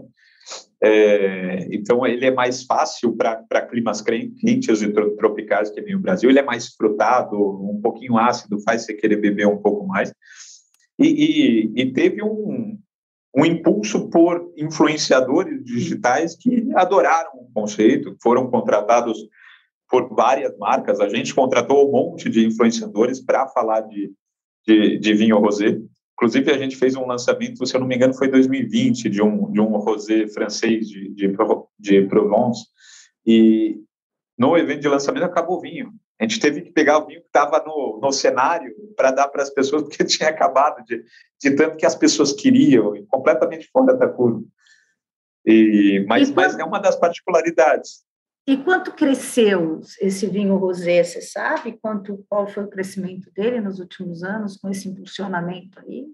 [0.82, 6.30] É, então, ele é mais fácil para climas quentes e tropicais que nem o Brasil.
[6.30, 10.12] Ele é mais frutado, um pouquinho ácido, faz você querer beber um pouco mais.
[10.98, 12.78] E, e, e teve um,
[13.34, 19.18] um impulso por influenciadores digitais que adoraram o conceito, foram contratados
[19.88, 21.00] por várias marcas.
[21.00, 24.12] A gente contratou um monte de influenciadores para falar de,
[24.66, 25.78] de, de vinho rosé.
[26.20, 29.22] Inclusive, a gente fez um lançamento, se eu não me engano, foi em 2020, de
[29.22, 31.34] um, de um rosé francês de, de,
[31.78, 32.66] de Provence.
[33.26, 33.80] E
[34.38, 35.90] no evento de lançamento acabou o vinho.
[36.20, 39.42] A gente teve que pegar o vinho que estava no, no cenário para dar para
[39.42, 41.02] as pessoas, porque tinha acabado de,
[41.40, 44.44] de tanto que as pessoas queriam, completamente fora da curva.
[45.46, 48.04] E, mas, e mas é uma das particularidades.
[48.50, 51.04] E quanto cresceu esse vinho rosé?
[51.04, 56.08] Você sabe quanto, qual foi o crescimento dele nos últimos anos com esse impulsionamento aí?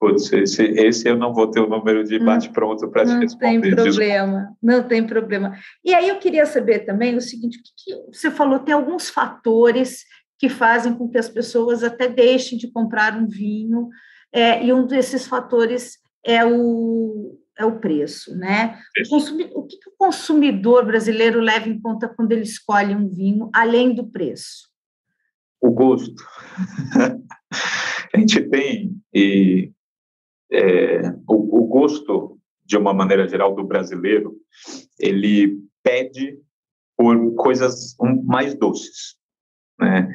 [0.00, 3.56] Putz, esse, esse eu não vou ter o número de bate-pronto para te responder.
[3.56, 5.54] Não tem problema, não tem problema.
[5.84, 9.10] E aí eu queria saber também o seguinte, o que, que você falou, tem alguns
[9.10, 10.06] fatores
[10.38, 13.90] que fazem com que as pessoas até deixem de comprar um vinho,
[14.32, 18.78] é, e um desses fatores é o, é o preço, né?
[19.10, 23.50] O, o que, que o consumidor brasileiro leva em conta quando ele escolhe um vinho,
[23.52, 24.70] além do preço?
[25.60, 26.24] O gosto.
[28.14, 29.72] a gente tem e,
[30.50, 34.36] é, o, o gosto, de uma maneira geral, do brasileiro,
[34.98, 36.38] ele pede
[36.96, 39.16] por coisas mais doces,
[39.78, 40.10] né?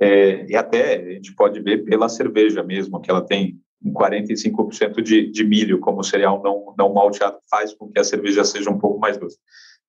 [0.00, 5.30] É, e até a gente pode ver pela cerveja mesmo, que ela tem 45% de,
[5.30, 8.98] de milho como cereal não, não malteado faz com que a cerveja seja um pouco
[8.98, 9.38] mais doce.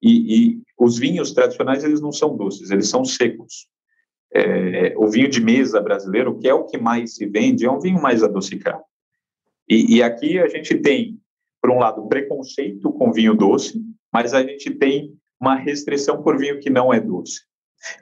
[0.01, 3.67] E, e os vinhos tradicionais, eles não são doces, eles são secos.
[4.33, 7.79] É, o vinho de mesa brasileiro, que é o que mais se vende, é um
[7.79, 8.83] vinho mais adocicado.
[9.67, 11.19] E, e aqui a gente tem,
[11.61, 13.81] por um lado, preconceito com vinho doce,
[14.13, 17.41] mas a gente tem uma restrição por vinho que não é doce.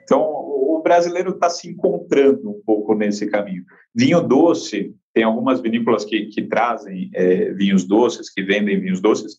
[0.02, 3.64] Então, o brasileiro está se encontrando um pouco nesse caminho.
[3.94, 9.36] Vinho doce, tem algumas vinícolas que, que trazem é, vinhos doces, que vendem vinhos doces,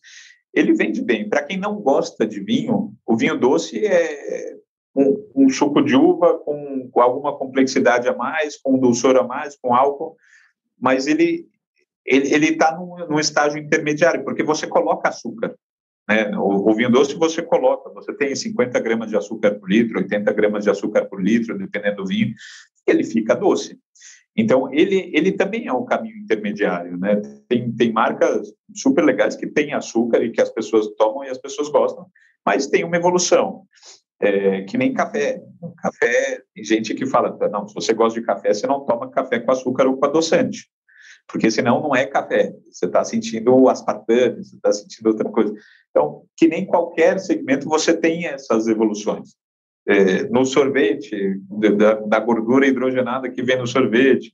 [0.53, 1.29] ele vende bem.
[1.29, 4.57] Para quem não gosta de vinho, o vinho doce é
[4.93, 9.55] um, um suco de uva com, com, alguma complexidade a mais, com dulçor a mais,
[9.55, 10.17] com álcool,
[10.77, 11.47] mas ele
[12.05, 15.55] ele está num, num estágio intermediário, porque você coloca açúcar.
[16.09, 16.29] Né?
[16.37, 20.33] O, o, vinho doce você coloca, você tem 50 gramas de açúcar por litro, 80
[20.33, 22.33] gramas de açúcar por litro, dependendo do vinho,
[22.85, 23.79] ele fica doce.
[24.39, 27.21] Então, ele, ele também é um caminho intermediário, né?
[27.49, 31.37] Tem, tem marcas super legais que têm açúcar e que as pessoas tomam e as
[31.37, 32.05] pessoas gostam,
[32.45, 33.63] mas tem uma evolução.
[34.21, 35.41] É, que nem café.
[35.77, 39.39] Café, tem gente que fala, não, se você gosta de café, você não toma café
[39.39, 40.69] com açúcar ou com adoçante,
[41.27, 42.53] porque senão não é café.
[42.71, 45.53] Você está sentindo aspartame, você está sentindo outra coisa.
[45.89, 49.35] Então, que nem qualquer segmento, você tem essas evoluções
[49.89, 51.41] é, no sorvete,
[51.75, 54.31] da, da, gordura hidrogenada que vem no sorvete,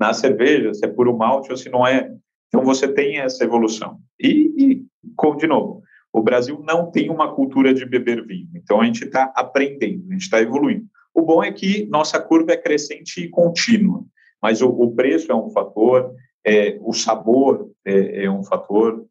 [0.00, 2.10] na cerveja, se é puro malte ou se não é.
[2.48, 3.98] Então, você tem essa evolução.
[4.20, 4.82] E, e
[5.14, 5.80] com, de novo,
[6.12, 10.12] o Brasil não tem uma cultura de beber vinho, então a gente está aprendendo, a
[10.12, 10.84] gente está evoluindo.
[11.14, 14.04] O bom é que nossa curva é crescente e contínua,
[14.42, 16.12] mas o, o preço é um fator,
[16.44, 19.06] é, o sabor é, é um fator,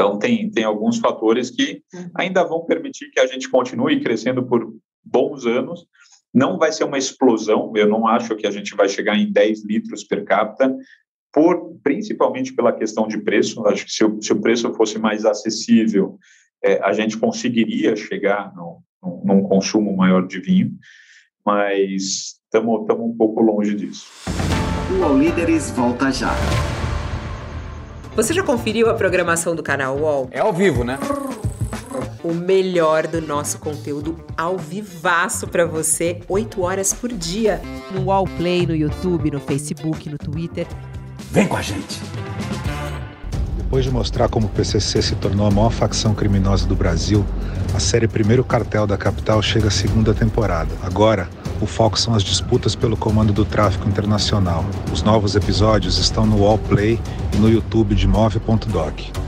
[0.00, 2.10] então, tem, tem alguns fatores que uhum.
[2.14, 4.72] ainda vão permitir que a gente continue crescendo por
[5.10, 5.86] bons anos.
[6.32, 9.64] Não vai ser uma explosão, eu não acho que a gente vai chegar em 10
[9.64, 10.74] litros per capita,
[11.32, 13.66] por, principalmente pela questão de preço.
[13.66, 16.18] Acho que se o, se o preço fosse mais acessível,
[16.62, 20.72] é, a gente conseguiria chegar no, no, num consumo maior de vinho,
[21.44, 24.06] mas estamos um pouco longe disso.
[24.98, 26.34] O All Líderes volta já.
[28.16, 30.28] Você já conferiu a programação do canal UOL?
[30.32, 30.98] É ao vivo, né?
[32.22, 37.60] O melhor do nosso conteúdo ao vivaço para você, 8 horas por dia.
[37.90, 40.66] No Wallplay, no YouTube, no Facebook, no Twitter.
[41.30, 42.00] Vem com a gente!
[43.56, 47.24] Depois de mostrar como o PCC se tornou a maior facção criminosa do Brasil,
[47.74, 50.74] a série Primeiro Cartel da Capital chega à segunda temporada.
[50.82, 51.28] Agora,
[51.60, 54.64] o foco são as disputas pelo comando do tráfico internacional.
[54.90, 56.98] Os novos episódios estão no Wallplay
[57.34, 59.27] e no YouTube de Move.doc.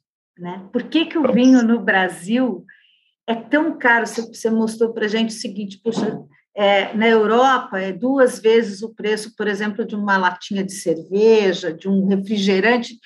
[0.41, 0.67] Né?
[0.73, 2.65] Por que, que o vinho no Brasil
[3.27, 4.07] é tão caro?
[4.07, 6.19] Você mostrou para a gente o seguinte, puxa,
[6.57, 11.71] é, na Europa é duas vezes o preço, por exemplo, de uma latinha de cerveja,
[11.71, 12.97] de um refrigerante,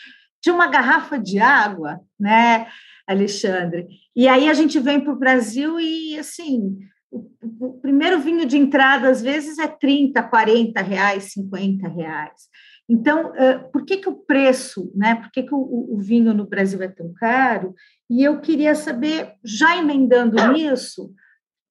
[0.41, 2.67] de uma garrafa de água, né,
[3.05, 3.85] Alexandre?
[4.15, 6.77] E aí a gente vem para o Brasil e, assim,
[7.11, 7.29] o,
[7.59, 12.47] o, primeiro vinho de entrada, às vezes, é 30, 40 reais, 50 reais.
[12.87, 13.33] Então,
[13.71, 15.15] por que, que o preço, né?
[15.15, 17.73] Por que, que o, o vinho no Brasil é tão caro?
[18.09, 21.11] E eu queria saber, já emendando nisso,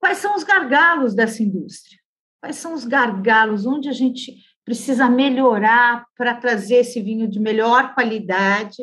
[0.01, 1.99] quais são os gargalos dessa indústria?
[2.43, 3.65] Quais são os gargalos?
[3.65, 4.35] Onde a gente
[4.65, 8.83] precisa melhorar para trazer esse vinho de melhor qualidade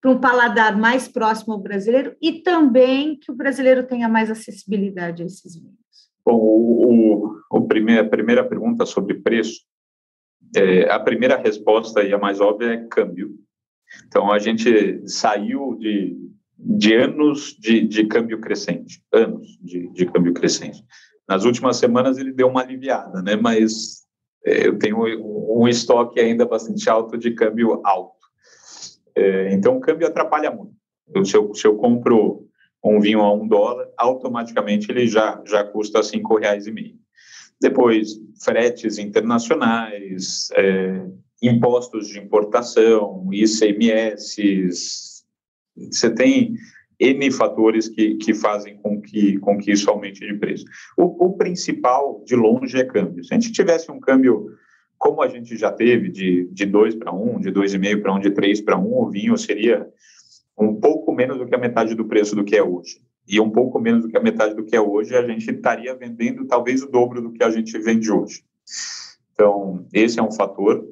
[0.00, 5.22] para um paladar mais próximo ao brasileiro e também que o brasileiro tenha mais acessibilidade
[5.22, 5.76] a esses vinhos?
[6.24, 9.60] Bom, o, o, o a primeira pergunta sobre preço,
[10.54, 13.34] é, a primeira resposta e a mais óbvia é câmbio.
[14.06, 16.16] Então, a gente saiu de,
[16.58, 20.82] de anos de, de câmbio crescente, anos de, de câmbio crescente.
[21.28, 23.36] Nas últimas semanas ele deu uma aliviada, né?
[23.36, 24.02] Mas
[24.44, 24.98] é, eu tenho
[25.58, 28.16] um estoque ainda bastante alto de câmbio alto.
[29.14, 30.74] É, então, o câmbio atrapalha muito.
[31.14, 32.46] Eu, se, eu, se eu compro
[32.84, 37.01] um vinho a um dólar, automaticamente ele já, já custa cinco reais e meio.
[37.62, 41.06] Depois, fretes internacionais, é,
[41.40, 44.70] impostos de importação, ICMS,
[45.90, 46.54] você tem
[46.98, 50.64] N fatores que, que fazem com que, com que isso aumente de preço.
[50.96, 53.24] O, o principal, de longe, é câmbio.
[53.24, 54.46] Se a gente tivesse um câmbio
[54.98, 58.16] como a gente já teve, de, de 2 para 1, um, de 2,5 para 1,
[58.16, 59.88] um, de 3 para 1, um, o vinho seria
[60.56, 63.00] um pouco menos do que a metade do preço do que é hoje.
[63.26, 65.94] E um pouco menos do que a metade do que é hoje, a gente estaria
[65.94, 68.44] vendendo talvez o dobro do que a gente vende hoje.
[69.32, 70.84] Então, esse é um fator.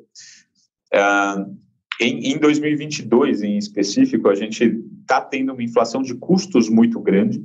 [0.93, 1.57] Uh,
[2.01, 4.64] em, em 2022, em específico, a gente
[5.03, 7.45] está tendo uma inflação de custos muito grande,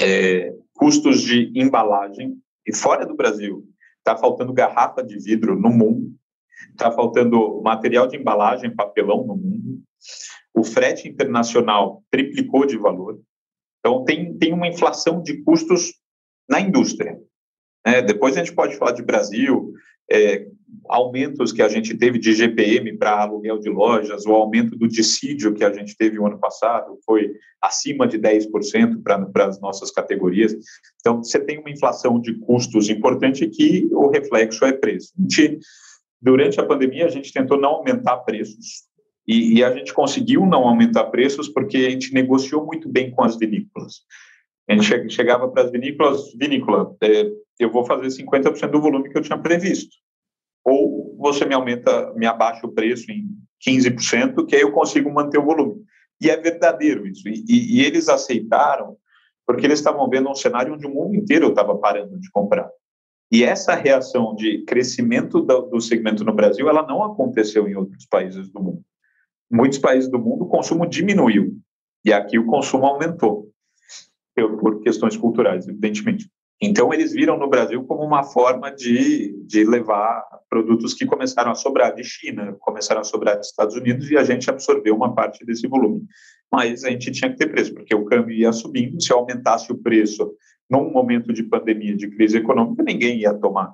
[0.00, 2.36] é, custos de embalagem,
[2.66, 3.64] e fora do Brasil,
[3.98, 6.12] está faltando garrafa de vidro no mundo,
[6.70, 9.82] está faltando material de embalagem, papelão no mundo,
[10.54, 13.20] o frete internacional triplicou de valor,
[13.84, 15.92] então tem, tem uma inflação de custos
[16.48, 17.18] na indústria.
[17.86, 18.00] Né?
[18.00, 19.74] Depois a gente pode falar de Brasil,
[20.10, 20.46] é,
[20.88, 25.52] aumentos que a gente teve de GPM para aluguel de lojas, o aumento do dissídio
[25.52, 27.30] que a gente teve o ano passado foi
[27.60, 30.56] acima de 10% para as nossas categorias.
[31.00, 35.12] Então, você tem uma inflação de custos importante que o reflexo é preço.
[35.30, 35.58] Gente,
[36.22, 38.84] durante a pandemia, a gente tentou não aumentar preços,
[39.26, 43.22] e, e a gente conseguiu não aumentar preços porque a gente negociou muito bem com
[43.22, 44.02] as vinícolas.
[44.68, 49.18] A gente chegava para as vinícolas, vinícola, é, eu vou fazer 50% do volume que
[49.18, 49.94] eu tinha previsto.
[50.64, 53.28] Ou você me aumenta, me abaixa o preço em
[53.66, 55.82] 15%, que aí eu consigo manter o volume.
[56.20, 57.28] E é verdadeiro isso.
[57.28, 58.96] E, e, e eles aceitaram,
[59.46, 62.70] porque eles estavam vendo um cenário onde o mundo inteiro estava parando de comprar.
[63.30, 68.06] E essa reação de crescimento do, do segmento no Brasil, ela não aconteceu em outros
[68.06, 68.82] países do mundo.
[69.54, 71.56] Muitos países do mundo, o consumo diminuiu.
[72.04, 73.48] E aqui o consumo aumentou,
[74.34, 76.28] por questões culturais, evidentemente.
[76.60, 81.54] Então, eles viram no Brasil como uma forma de, de levar produtos que começaram a
[81.54, 85.44] sobrar de China, começaram a sobrar dos Estados Unidos e a gente absorveu uma parte
[85.46, 86.02] desse volume.
[86.52, 89.00] Mas a gente tinha que ter preço, porque o câmbio ia subindo.
[89.00, 90.34] Se aumentasse o preço
[90.68, 93.72] num momento de pandemia, de crise econômica, ninguém ia tomar.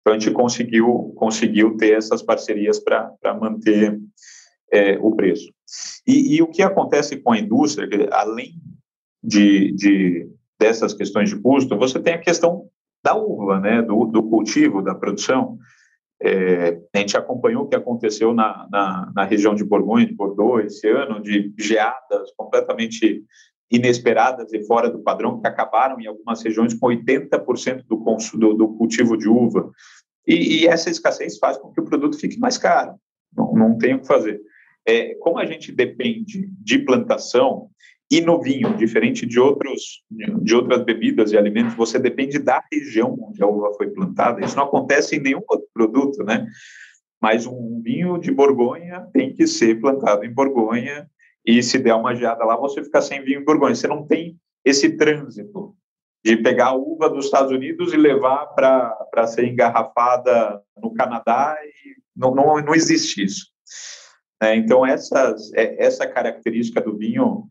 [0.00, 4.00] Então, a gente conseguiu, conseguiu ter essas parcerias para manter
[4.72, 5.52] é, o preço.
[6.06, 8.54] E, e, o que acontece com a indústria, além
[9.22, 12.66] de, de dessas questões de custo, você tem a questão
[13.04, 15.58] da uva, né, do, do cultivo, da produção.
[16.22, 20.64] É, a gente acompanhou o que aconteceu na, na, na, região de Borgonha, de Bordeaux,
[20.64, 23.24] esse ano, de geadas completamente
[23.70, 27.96] inesperadas e fora do padrão, que acabaram em algumas regiões com 80% do,
[28.38, 29.70] do, do cultivo de uva.
[30.26, 32.94] E, e, essa escassez faz com que o produto fique mais caro.
[33.36, 34.40] Não, não tem o que fazer.
[34.86, 37.70] É, como a gente depende de plantação,
[38.12, 43.16] e no vinho, diferente de, outros, de outras bebidas e alimentos, você depende da região
[43.18, 44.44] onde a uva foi plantada.
[44.44, 46.46] Isso não acontece em nenhum outro produto, né?
[47.18, 51.08] Mas um vinho de Borgonha tem que ser plantado em Borgonha
[51.42, 53.74] e se der uma geada lá, você fica sem vinho em Borgonha.
[53.74, 55.74] Você não tem esse trânsito
[56.22, 61.96] de pegar a uva dos Estados Unidos e levar para ser engarrafada no Canadá e
[62.14, 63.46] não, não, não existe isso.
[64.42, 67.44] É, então, essas, é, essa característica do vinho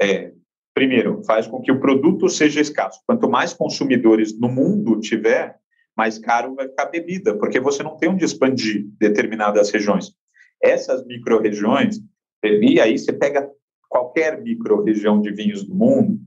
[0.00, 0.32] é,
[0.74, 3.00] primeiro, faz com que o produto seja escasso.
[3.06, 5.56] Quanto mais consumidores no mundo tiver,
[5.96, 10.12] mais caro vai ficar a bebida, porque você não tem onde expandir determinadas regiões.
[10.60, 12.00] Essas micro-regiões,
[12.42, 13.48] e aí você pega
[13.88, 16.18] qualquer micro-região de vinhos do mundo,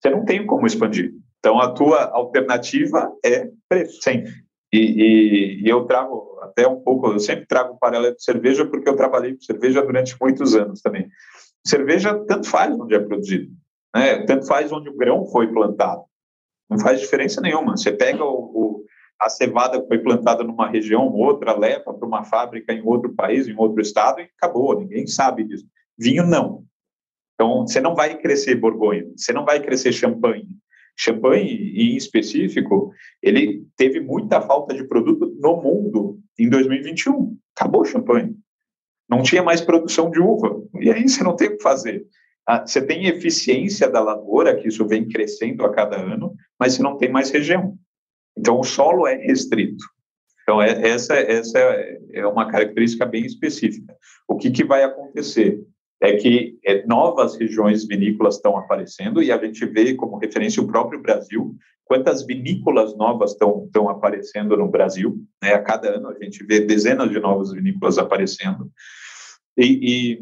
[0.00, 1.14] você não tem como expandir.
[1.38, 4.32] Então, a tua alternativa é preço, sempre.
[4.72, 8.64] E, e, e, eu trago até um pouco, eu sempre trago o paralelo de cerveja,
[8.66, 11.08] porque eu trabalhei com cerveja durante muitos anos também.
[11.66, 13.52] Cerveja, tanto faz onde é produzido,
[13.94, 14.24] né?
[14.24, 16.02] tanto faz onde o grão foi plantado.
[16.68, 17.76] Não faz diferença nenhuma.
[17.76, 18.84] Você pega o, o,
[19.20, 23.46] a cevada que foi plantada numa região, outra leva para uma fábrica em outro país,
[23.46, 25.66] em outro estado, e acabou, ninguém sabe disso.
[25.98, 26.64] Vinho, não.
[27.34, 30.48] Então, você não vai crescer Borgonha, você não vai crescer champanhe.
[30.96, 37.36] Champanhe, em específico, ele teve muita falta de produto no mundo em 2021.
[37.56, 38.34] Acabou o champanhe.
[39.08, 40.62] Não tinha mais produção de uva.
[40.80, 42.04] E aí você não tem o que fazer.
[42.46, 46.82] Ah, você tem eficiência da lavoura, que isso vem crescendo a cada ano, mas você
[46.82, 47.76] não tem mais região.
[48.36, 49.84] Então, o solo é restrito.
[50.42, 53.94] Então, é, essa, essa é uma característica bem específica.
[54.26, 55.60] O que, que vai acontecer?
[56.02, 60.66] É que é, novas regiões vinícolas estão aparecendo e a gente vê como referência o
[60.66, 65.16] próprio Brasil, quantas vinícolas novas estão, aparecendo no Brasil.
[65.40, 65.54] Né?
[65.54, 68.70] A cada ano a gente vê dezenas de novas vinícolas aparecendo.
[69.56, 70.18] E,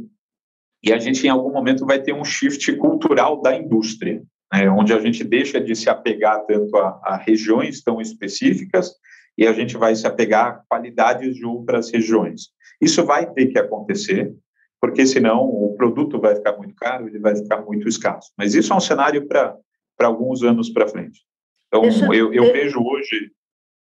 [0.85, 4.23] e, e a gente, em algum momento, vai ter um shift cultural da indústria
[4.53, 8.93] né, onde a gente deixa de se apegar tanto a, a, regiões tão específicas
[9.39, 12.49] e a gente vai se apegar a qualidades de outras regiões.
[12.81, 14.35] Isso vai ter que acontecer,
[14.81, 18.33] porque senão o produto vai ficar muito caro, ele vai ficar muito escasso.
[18.37, 19.59] Mas isso é um cenário para
[20.01, 21.21] alguns anos para frente.
[21.69, 23.31] Então, eu, eu vejo hoje.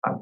[0.05, 0.18] Ah,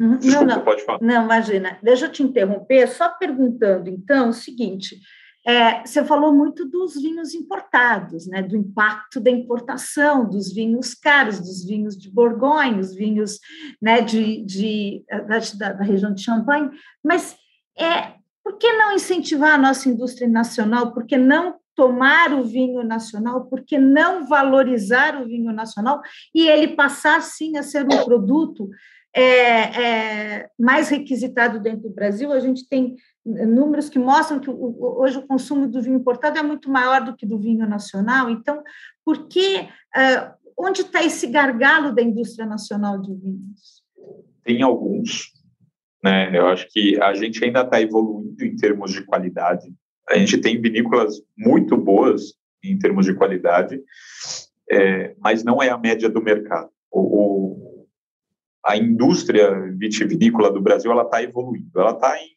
[0.00, 0.16] uhum.
[0.16, 0.98] desculpa, não, não, pode falar.
[1.02, 1.78] Não, imagina.
[1.82, 4.96] Deixa eu te interromper, só perguntando, então, o seguinte:
[5.44, 11.40] é, você falou muito dos vinhos importados, né, do impacto da importação, dos vinhos caros,
[11.40, 13.40] dos vinhos de Borgonha, os vinhos
[13.80, 16.70] né, de, de da, da, região de Champagne,
[17.02, 17.36] mas
[17.76, 18.21] é,
[18.52, 20.92] por que não incentivar a nossa indústria nacional?
[20.92, 23.46] Por que não tomar o vinho nacional?
[23.46, 26.02] Por que não valorizar o vinho nacional
[26.34, 28.68] e ele passar, sim, a ser um produto
[29.14, 32.30] é, é, mais requisitado dentro do Brasil?
[32.30, 32.94] A gente tem
[33.24, 37.24] números que mostram que hoje o consumo do vinho importado é muito maior do que
[37.24, 38.28] do vinho nacional.
[38.28, 38.62] Então,
[39.02, 43.82] por que, uh, onde está esse gargalo da indústria nacional de vinhos?
[44.44, 45.41] Tem alguns.
[46.02, 46.36] Né?
[46.36, 49.72] Eu acho que a gente ainda está evoluindo em termos de qualidade.
[50.08, 53.80] A gente tem vinícolas muito boas em termos de qualidade,
[54.70, 56.70] é, mas não é a média do mercado.
[56.90, 57.86] O, o,
[58.64, 61.80] a indústria vitivinícola do Brasil ela está evoluindo.
[61.80, 62.32] Ela está em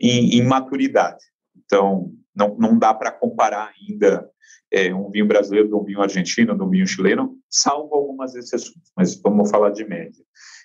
[0.00, 1.24] em, em maturidade.
[1.64, 4.28] Então, não, não dá para comparar ainda
[4.70, 8.92] é, um vinho brasileiro de um vinho argentino, de um vinho chileno, salvo algumas exceções,
[8.96, 10.22] mas vamos falar de média.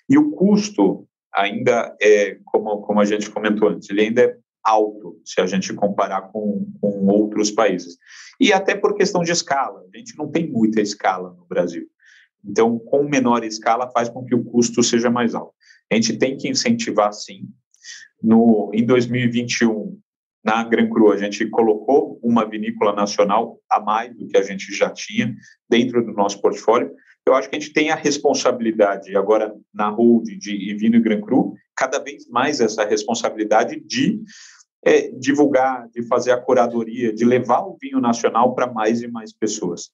[0.08, 5.20] E o custo ainda é, como, como a gente comentou antes, ele ainda é alto
[5.24, 7.96] se a gente comparar com, com outros países.
[8.38, 11.86] E até por questão de escala, a gente não tem muita escala no Brasil.
[12.44, 15.54] Então, com menor escala, faz com que o custo seja mais alto.
[15.90, 17.48] A gente tem que incentivar, sim,
[18.22, 19.98] no, em 2021,
[20.42, 24.74] na Gran Cru, a gente colocou uma vinícola nacional a mais do que a gente
[24.74, 25.34] já tinha
[25.68, 26.90] dentro do nosso portfólio.
[27.30, 31.20] Eu acho que a gente tem a responsabilidade, agora na holding de Vino e Gran
[31.20, 34.20] Cru, cada vez mais essa responsabilidade de
[34.84, 39.32] é, divulgar, de fazer a curadoria, de levar o vinho nacional para mais e mais
[39.32, 39.90] pessoas.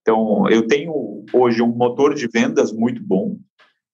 [0.00, 3.36] Então, eu tenho hoje um motor de vendas muito bom,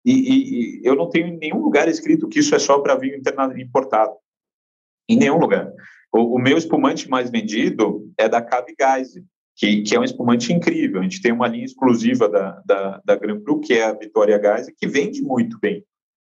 [0.05, 3.21] e, e, eu não tenho em nenhum lugar escrito que isso é só para vinho
[3.59, 4.15] importado.
[5.09, 5.73] Em nenhum lugar.
[6.13, 9.25] O, o, meu espumante mais vendido é da Cave Geise,
[9.57, 11.01] que, que é um espumante incrível.
[11.01, 14.41] A gente tem uma linha exclusiva da, da, da Grand Cru, que é a Vitória
[14.41, 15.83] Geise, que vende muito bem.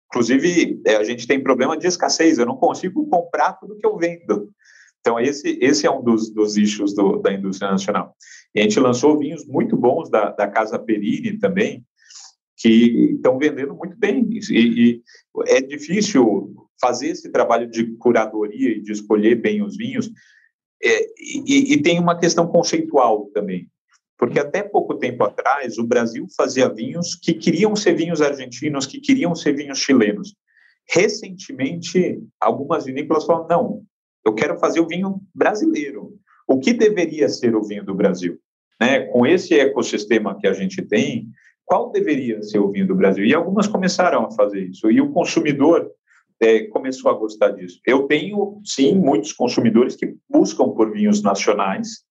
[0.07, 2.39] Inclusive, é, a gente tem problema de escassez.
[2.39, 4.49] Eu não consigo comprar tudo que eu vendo.
[4.99, 8.15] Então, esse, esse é um dos, dos issues do, da indústria nacional.
[8.53, 11.85] E a gente lançou vinhos muito bons da, da Casa Perini também,
[12.57, 14.27] que estão vendendo muito bem.
[14.49, 15.01] E, e,
[15.47, 20.11] é difícil fazer esse trabalho de curadoria e de escolher bem os vinhos.
[20.83, 23.67] É, e, e, tem uma questão conceitual também,
[24.17, 28.99] porque até pouco tempo atrás o Brasil fazia vinhos que queriam ser vinhos argentinos, que
[28.99, 30.35] queriam ser vinhos chilenos.
[30.87, 33.83] Recentemente, algumas vinícolas falaram: não,
[34.25, 36.13] eu quero fazer o vinho brasileiro.
[36.47, 38.39] O que deveria ser o vinho do Brasil?
[38.79, 39.01] Né?
[39.07, 41.27] Com esse ecossistema que a gente tem,
[41.65, 43.23] qual deveria ser o vinho do Brasil?
[43.23, 45.91] E algumas começaram a fazer isso, e o consumidor
[46.41, 47.79] é, começou a gostar disso.
[47.85, 52.03] Eu tenho, sim, muitos consumidores que buscam por vinhos nacionais,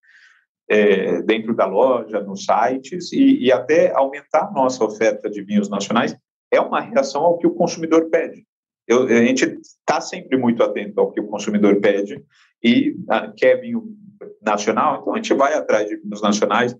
[0.68, 5.68] é, dentro da loja, nos sites, e, e até aumentar a nossa oferta de vinhos
[5.68, 6.16] nacionais
[6.51, 8.47] é uma reação ao que o consumidor pede.
[8.87, 12.22] Eu, a gente está sempre muito atento ao que o consumidor pede
[12.62, 13.95] e ah, quer vinho
[14.43, 16.76] nacional, então a gente vai atrás de vinhos nacionais.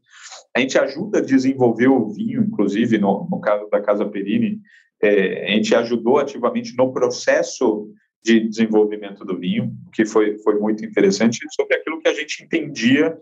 [0.57, 4.59] A gente ajuda a desenvolver o vinho, inclusive, no, no caso da Casa Perini,
[5.03, 7.89] é, a gente ajudou ativamente no processo
[8.23, 13.17] de desenvolvimento do vinho, que foi, foi muito interessante, sobre aquilo que a gente entendia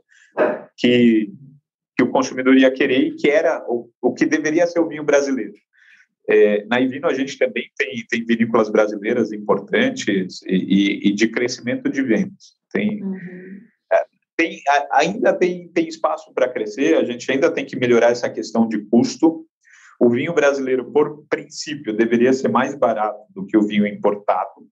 [0.77, 1.31] que,
[1.97, 5.05] que o consumidor ia querer e que era o, o que deveria ser o vinho
[5.05, 5.55] brasileiro.
[6.29, 11.29] É, na Ivino, a gente também tem, tem vinícolas brasileiras importantes e, e, e de
[11.29, 12.57] crescimento de vendas.
[12.72, 13.61] Tem, uhum.
[13.93, 14.05] É,
[14.37, 14.61] tem,
[14.91, 18.85] ainda tem, tem espaço para crescer, a gente ainda tem que melhorar essa questão de
[18.87, 19.47] custo.
[19.99, 24.66] O vinho brasileiro, por princípio, deveria ser mais barato do que o vinho importado,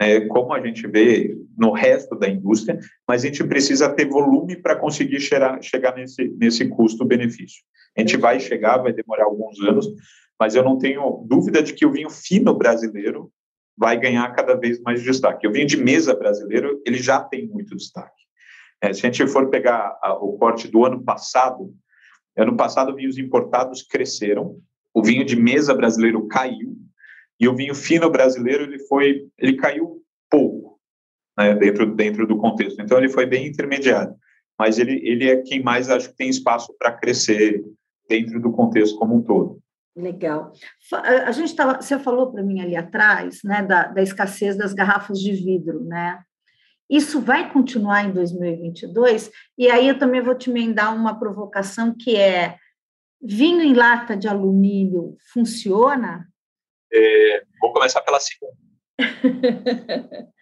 [0.00, 4.56] é, como a gente vê no resto da indústria, mas a gente precisa ter volume
[4.56, 7.62] para conseguir chegar, chegar nesse, nesse custo-benefício.
[7.96, 9.86] A gente vai chegar, vai demorar alguns anos,
[10.38, 13.30] mas eu não tenho dúvida de que o vinho fino brasileiro
[13.76, 15.46] vai ganhar cada vez mais destaque.
[15.46, 18.24] O vinho de mesa brasileiro, ele já tem muito destaque.
[18.80, 21.72] É, se a gente for pegar a, o corte do ano passado,
[22.36, 24.58] ano passado vinhos importados cresceram,
[24.92, 26.76] o vinho de mesa brasileiro caiu,
[27.38, 30.78] e o vinho fino brasileiro ele foi, ele caiu pouco,
[31.36, 32.80] né, dentro dentro do contexto.
[32.80, 34.14] Então ele foi bem intermediário,
[34.58, 37.64] mas ele ele é quem mais acho que tem espaço para crescer
[38.08, 39.58] dentro do contexto como um todo.
[39.96, 40.52] Legal.
[40.92, 45.20] A gente estava, você falou para mim ali atrás, né, da, da escassez das garrafas
[45.20, 46.20] de vidro, né?
[46.88, 49.30] Isso vai continuar em 2022?
[49.56, 52.56] E aí eu também vou te emendar uma provocação que é:
[53.20, 56.28] vinho em lata de alumínio funciona?
[56.92, 58.54] É, vou começar pela segunda.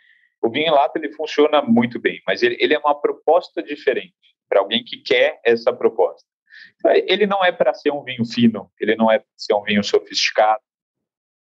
[0.42, 4.14] o vinho em lata ele funciona muito bem, mas ele, ele é uma proposta diferente
[4.48, 6.26] para alguém que quer essa proposta.
[7.06, 9.82] Ele não é para ser um vinho fino, ele não é para ser um vinho
[9.82, 10.62] sofisticado,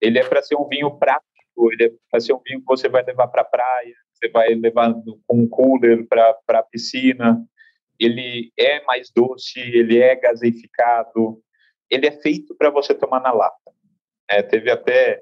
[0.01, 2.87] ele é para ser um vinho prático, ele é para ser um vinho que você
[2.87, 4.93] vai levar para a praia, você vai levar
[5.27, 7.41] com um cooler para a piscina.
[7.99, 11.41] Ele é mais doce, ele é gaseificado,
[11.89, 13.71] ele é feito para você tomar na lata.
[14.29, 15.21] É, teve até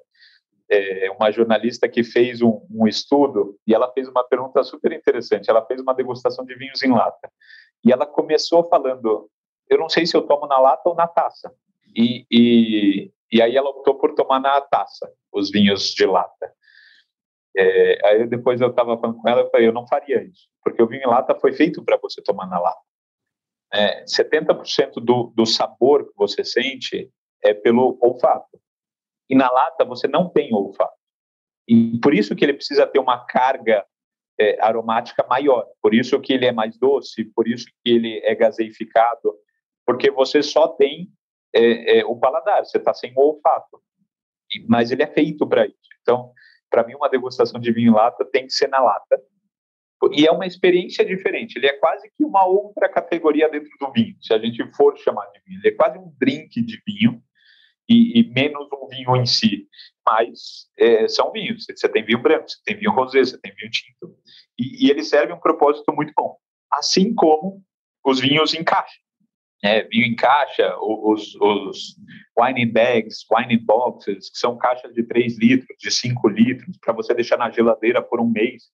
[0.70, 5.50] é, uma jornalista que fez um, um, estudo e ela fez uma pergunta super interessante.
[5.50, 7.30] Ela fez uma degustação de vinhos em lata
[7.84, 9.30] e ela começou falando:
[9.70, 11.54] eu não sei se eu tomo na lata ou na taça.
[11.96, 16.52] E, e, e aí ela optou por tomar na taça os vinhos de lata.
[17.58, 20.82] É, aí depois eu estava falando com ela, eu falei, eu não faria isso, porque
[20.82, 22.82] o vinho em lata foi feito para você tomar na lata.
[23.74, 27.10] É, 70% do, do sabor que você sente
[27.44, 28.60] é pelo olfato.
[29.30, 30.94] E na lata você não tem olfato.
[31.68, 33.86] E por isso que ele precisa ter uma carga
[34.40, 35.66] é, aromática maior.
[35.82, 39.36] Por isso que ele é mais doce, por isso que ele é gaseificado,
[39.86, 41.10] porque você só tem
[41.54, 43.82] é, é, o paladar, você está sem o olfato.
[44.68, 45.90] Mas ele é feito para isso.
[46.02, 46.32] Então,
[46.76, 49.18] para mim, uma degustação de vinho em lata tem que ser na lata.
[50.12, 51.56] E é uma experiência diferente.
[51.56, 55.26] Ele é quase que uma outra categoria dentro do vinho, se a gente for chamar
[55.28, 55.62] de vinho.
[55.62, 57.24] Ele é quase um drink de vinho
[57.88, 59.70] e, e menos um vinho em si.
[60.06, 61.66] Mas é, são vinhos.
[61.66, 64.14] Você tem vinho branco, você tem vinho rosé, você tem vinho tinto.
[64.60, 66.36] E, e ele serve um propósito muito bom.
[66.70, 67.64] Assim como
[68.04, 69.00] os vinhos em caixa.
[69.66, 71.96] É, vinho em caixa, os, os
[72.40, 76.78] wine in bags, wine in boxes, que são caixas de 3 litros, de 5 litros,
[76.78, 78.66] para você deixar na geladeira por um mês,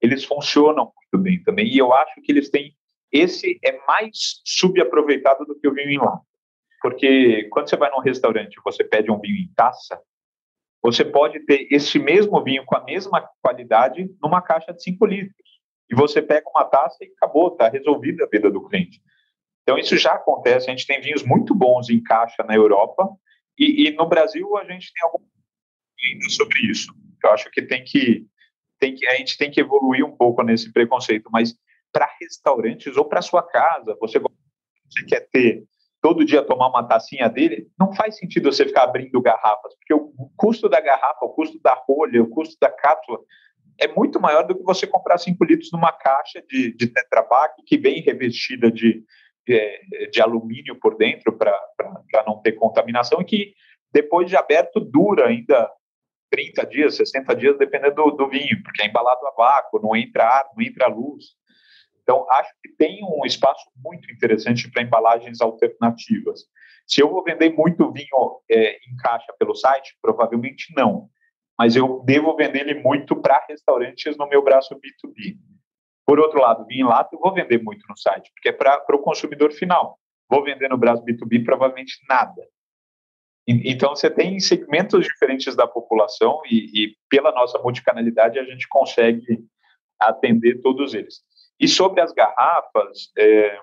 [0.00, 1.66] eles funcionam muito bem também.
[1.66, 2.76] E eu acho que eles têm.
[3.10, 6.22] Esse é mais subaproveitado do que o vinho em lata.
[6.80, 10.00] Porque quando você vai num restaurante e você pede um vinho em taça,
[10.80, 15.60] você pode ter esse mesmo vinho com a mesma qualidade numa caixa de 5 litros.
[15.90, 19.00] E você pega uma taça e acabou, está resolvida a vida do cliente.
[19.66, 20.68] Então, isso já acontece.
[20.68, 23.08] A gente tem vinhos muito bons em caixa na Europa
[23.58, 25.26] e, e no Brasil a gente tem algum
[26.30, 26.94] sobre isso.
[27.24, 28.24] Eu acho que tem que,
[28.78, 31.52] tem que a gente tem que evoluir um pouco nesse preconceito, mas
[31.92, 35.64] para restaurantes ou para sua casa, você, você quer ter
[36.00, 40.30] todo dia tomar uma tacinha dele, não faz sentido você ficar abrindo garrafas, porque o
[40.36, 43.18] custo da garrafa, o custo da rolha, o custo da cápsula
[43.80, 47.62] é muito maior do que você comprar 5 litros numa caixa de, de Tetra Pak
[47.64, 49.02] que vem revestida de,
[49.46, 51.54] de, de alumínio por dentro para
[52.26, 53.54] não ter contaminação e que
[53.92, 55.70] depois de aberto dura ainda
[56.30, 60.24] 30 dias, 60 dias, dependendo do, do vinho, porque é embalado a vácuo, não entra
[60.24, 61.24] ar, não entra luz.
[62.02, 66.44] Então, acho que tem um espaço muito interessante para embalagens alternativas.
[66.86, 71.08] Se eu vou vender muito vinho é, em caixa pelo site, provavelmente não.
[71.58, 75.36] Mas eu devo vender ele muito para restaurantes no meu braço B2B.
[76.06, 78.94] Por outro lado, vinho em lata eu vou vender muito no site, porque é para
[78.94, 79.98] o consumidor final.
[80.30, 82.42] Vou vender no braço B2B provavelmente nada.
[83.48, 89.38] Então, você tem segmentos diferentes da população e, e, pela nossa multicanalidade, a gente consegue
[90.00, 91.22] atender todos eles.
[91.58, 93.58] E sobre as garrafas, é,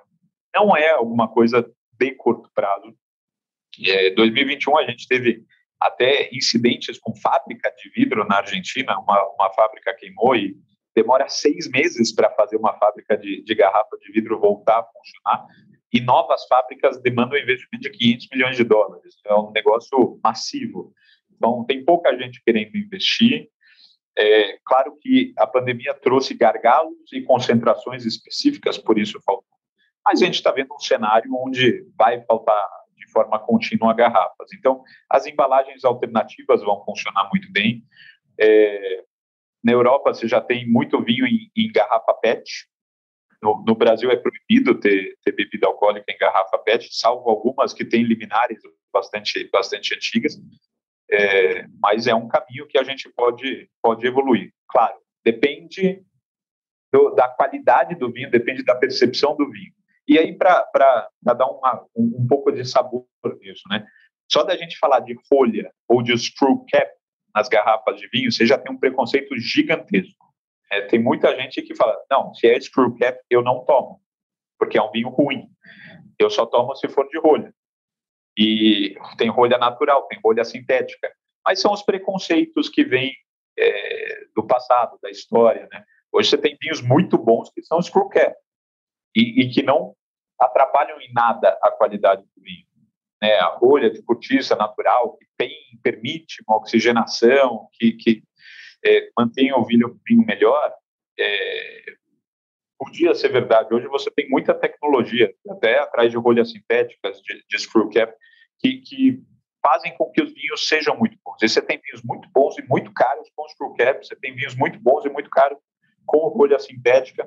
[0.56, 2.96] não é alguma coisa de curto prazo.
[3.86, 5.44] É, 2021 a gente teve
[5.80, 10.56] até incidentes com fábrica de vidro na Argentina, uma, uma fábrica queimou e
[10.96, 15.48] demora seis meses para fazer uma fábrica de, de, garrafa de vidro voltar a funcionar.
[15.91, 19.16] e novas fábricas demandam investimento de 500 milhões de dólares.
[19.26, 20.94] É um negócio massivo.
[21.36, 23.48] Então, tem pouca gente querendo investir.
[24.18, 29.46] É, claro que a pandemia trouxe gargalos e concentrações específicas, por isso faltou.
[30.06, 34.52] Mas a gente está vendo um cenário onde vai faltar de forma contínua garrafas.
[34.54, 37.84] Então, as embalagens alternativas vão funcionar muito bem.
[38.39, 39.04] É,
[39.64, 42.68] na Europa, você já tem muito vinho em, em garrafa PET.
[43.41, 47.86] No, no, Brasil é proibido ter, ter, bebida alcoólica em garrafa PET, salvo algumas que
[47.86, 48.59] têm liminares
[48.91, 50.38] bastante, bastante antigas.
[51.11, 54.51] É, mas é um caminho que a gente pode, pode evoluir.
[54.68, 56.01] Claro, depende
[56.91, 59.74] do, da qualidade do vinho, depende da percepção do vinho.
[60.07, 63.05] E aí, para dar uma, um, um, pouco de sabor
[63.39, 63.86] nisso, né?
[64.30, 66.91] Só da gente falar de folha ou de screw cap
[67.36, 70.26] nas garrafas de vinho, você já tem um preconceito gigantesco.
[70.72, 74.02] É, tem muita gente que fala, não, se é screw cap, eu não tomo,
[74.58, 75.48] porque é um vinho ruim.
[76.20, 77.54] Eu só tomo se for de rolha.
[78.38, 81.12] E tem rolha natural, tem rolha sintética.
[81.46, 83.14] Mas são os preconceitos que vêm
[83.58, 85.84] é, do passado, da história, né?
[86.12, 88.36] Hoje você tem vinhos muito bons que são screw cap
[89.16, 89.96] e, e que não
[90.40, 92.66] atrapalham em nada a qualidade do vinho.
[93.24, 93.36] Né?
[93.36, 98.22] A rolha de cortiça natural que tem, permite uma oxigenação, que, que
[98.84, 100.74] é, mantém o vinho, vinho melhor,
[101.18, 101.86] é,
[102.78, 103.74] podia ser verdade.
[103.74, 108.14] Hoje você tem muita tecnologia, até atrás de rolhas sintéticas, de, de screw cap,
[108.60, 109.24] que, que
[109.66, 111.42] fazem com que os vinhos sejam muito bons.
[111.42, 114.54] E você tem vinhos muito bons e muito caros com screw cap, você tem vinhos
[114.54, 115.58] muito bons e muito caros
[116.06, 117.26] com rolha sintética.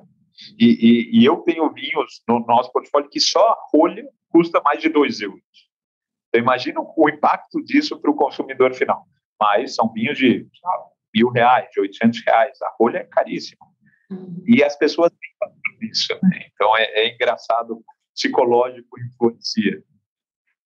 [0.58, 4.82] E, e, e, eu tenho vinhos no nosso portfólio que só a rolha custa mais
[4.82, 5.65] de 2 euros.
[6.36, 9.06] Então, imagina o impacto disso para o consumidor final.
[9.40, 10.84] Mas são vinhos de sabe,
[11.14, 12.62] mil reais, de 800 reais.
[12.62, 13.66] A rolha é caríssima.
[14.10, 14.42] Uhum.
[14.46, 16.12] E as pessoas têm isso.
[16.22, 16.46] Né?
[16.54, 17.82] Então, é, é engraçado,
[18.14, 19.82] psicológico influencia.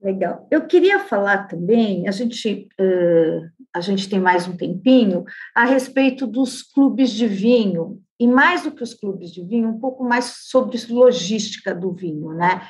[0.02, 0.48] Legal.
[0.50, 6.26] Eu queria falar também, a gente, uh, a gente tem mais um tempinho, a respeito
[6.26, 10.24] dos clubes de vinho, e mais do que os clubes de vinho, um pouco mais
[10.48, 12.62] sobre logística do vinho, né?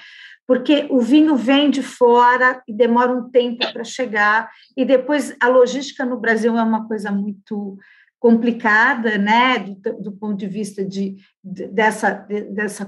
[0.50, 5.46] Porque o vinho vem de fora e demora um tempo para chegar, e depois a
[5.46, 7.78] logística no Brasil é uma coisa muito
[8.18, 12.84] complicada, né, do, do ponto de vista de, de dessa, de, dessa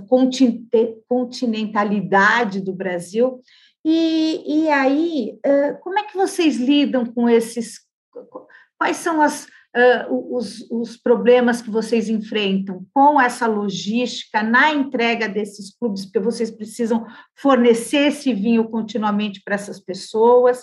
[1.07, 3.41] continentalidade do Brasil.
[3.85, 5.39] E, e aí,
[5.83, 7.79] como é que vocês lidam com esses?
[8.77, 9.47] Quais são as,
[9.77, 16.21] uh, os, os problemas que vocês enfrentam com essa logística na entrega desses clubes, porque
[16.21, 20.63] vocês precisam fornecer esse vinho continuamente para essas pessoas.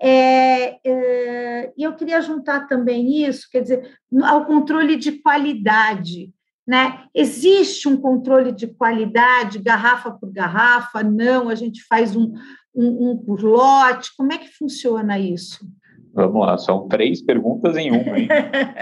[0.00, 6.32] É, é, e eu queria juntar também isso, quer dizer, ao controle de qualidade.
[6.66, 7.04] Né?
[7.14, 11.02] Existe um controle de qualidade, garrafa por garrafa?
[11.02, 12.34] Não, a gente faz um,
[12.74, 14.10] um, um por lote.
[14.16, 15.64] Como é que funciona isso?
[16.16, 18.26] Vamos lá, são três perguntas em uma, hein?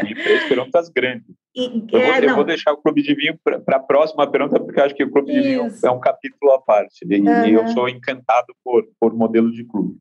[0.09, 1.27] e três perguntas grandes.
[1.53, 4.61] E, eu, vou, é, eu, vou, deixar o clube de vinho para a próxima pergunta,
[4.61, 5.43] porque eu acho que o clube Isso.
[5.43, 7.05] de vinho é um capítulo à parte.
[7.05, 7.47] E, uhum.
[7.47, 9.97] eu sou encantado por, por modelo de clube.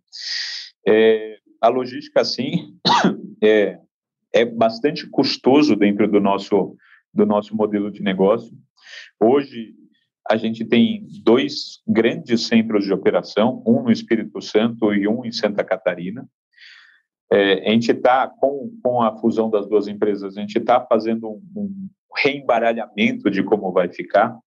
[0.87, 2.77] É, a logística, sim,
[3.43, 3.79] é,
[4.31, 6.75] é bastante custoso dentro do nosso
[7.13, 8.51] do nosso modelo de negócio.
[9.21, 9.75] Hoje,
[10.29, 15.31] a gente tem dois grandes centros de operação, um no Espírito Santo e um em
[15.31, 16.27] Santa Catarina.
[17.33, 21.27] É, a gente está, com, com a fusão das duas empresas, a gente está fazendo
[21.27, 24.37] um, um, reembaralhamento de como vai ficar,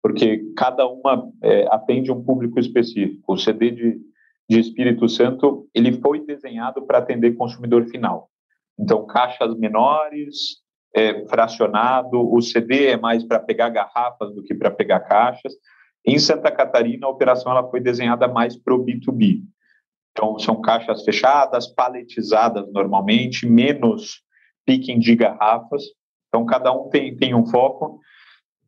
[0.00, 3.32] porque cada uma é, atende um público específico.
[3.32, 4.00] O CD de,
[4.48, 8.30] de Espírito Santo ele foi desenhado para atender consumidor final.
[8.78, 10.62] Então, caixas menores,
[10.94, 15.52] é, fracionado, o CD é mais para pegar garrafas do que para pegar caixas.
[16.06, 19.42] Em Santa Catarina, a operação ela foi desenhada mais para o B2B.
[20.16, 24.22] Então, são caixas fechadas, paletizadas normalmente, menos
[24.64, 25.82] picking de garrafas.
[26.28, 28.00] Então, cada um tem, tem um foco.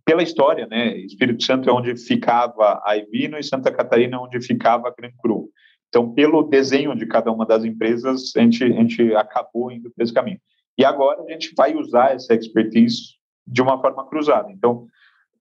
[0.04, 0.94] Pela história, né?
[0.98, 5.10] Espírito Santo é onde ficava a Ivino e Santa Catarina é onde ficava a Gran
[5.18, 5.48] Cru.
[5.88, 10.02] Então, pelo desenho de cada uma das empresas, a gente, a gente acabou indo por
[10.02, 10.38] esse caminho.
[10.76, 14.52] E agora a gente vai usar essa expertise de uma forma cruzada.
[14.52, 14.86] Então,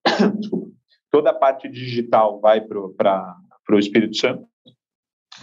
[1.12, 3.36] toda a parte digital vai para
[3.72, 4.48] o Espírito Santo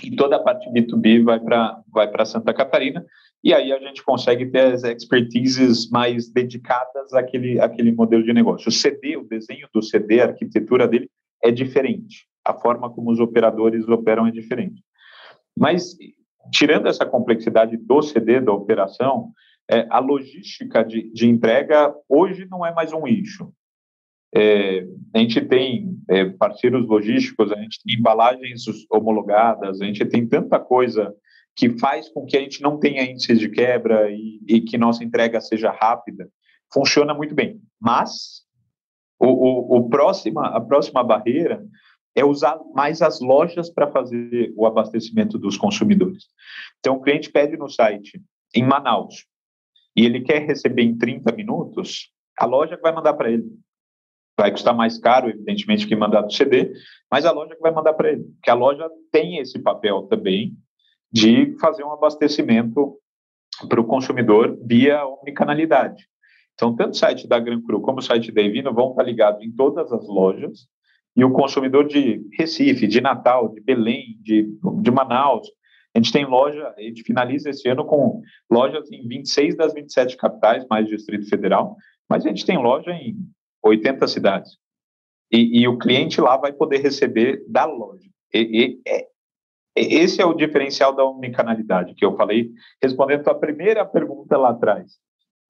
[0.02, 3.04] e toda a parte B2B vai para vai Santa Catarina.
[3.42, 8.68] E aí a gente consegue ter as expertises mais dedicadas àquele, àquele modelo de negócio.
[8.68, 11.10] O CD, o desenho do CD, a arquitetura dele
[11.42, 12.26] é diferente.
[12.42, 14.82] A forma como os operadores operam é diferente.
[15.56, 15.94] Mas,
[16.50, 19.30] tirando essa complexidade do CD, da operação,
[19.70, 23.52] é, a logística de, de, entrega hoje não é mais um eixo.
[24.36, 30.26] É, a gente tem é, parceiros logísticos, a gente tem embalagens homologadas, a gente tem
[30.26, 31.14] tanta coisa
[31.56, 35.04] que faz com que a gente não tenha índices de quebra e, e que nossa
[35.04, 36.28] entrega seja rápida.
[36.72, 37.60] Funciona muito bem.
[37.80, 38.42] Mas
[39.20, 41.64] o, o, o próxima, a próxima barreira
[42.14, 46.24] é usar mais as lojas para fazer o abastecimento dos consumidores.
[46.78, 48.20] Então, o cliente pede no site
[48.54, 49.26] em Manaus
[49.96, 53.46] e ele quer receber em 30 minutos, a loja vai mandar para ele.
[54.36, 56.72] Vai custar mais caro, evidentemente, que mandar do CD,
[57.10, 58.24] mas a loja que vai mandar para ele.
[58.24, 60.56] Porque a loja tem esse papel também
[61.12, 62.98] de fazer um abastecimento
[63.68, 66.08] para o consumidor via omnicanalidade.
[66.54, 69.42] Então, tanto o site da Gran Cru como o site da Evino vão estar ligados
[69.42, 70.66] em todas as lojas,
[71.16, 74.48] e o consumidor de Recife, de Natal, de Belém, de,
[74.80, 75.48] de Manaus,
[75.94, 78.20] a gente tem loja, a gente finaliza esse ano com
[78.50, 81.76] lojas em 26 das 27 capitais, mais Distrito Federal,
[82.10, 83.16] mas a gente tem loja em
[83.64, 84.52] 80 cidades.
[85.32, 88.08] E, e o cliente lá vai poder receber da loja.
[88.32, 89.08] E, e, é,
[89.76, 92.50] esse é o diferencial da omnicanalidade que eu falei,
[92.82, 94.92] respondendo a primeira pergunta lá atrás,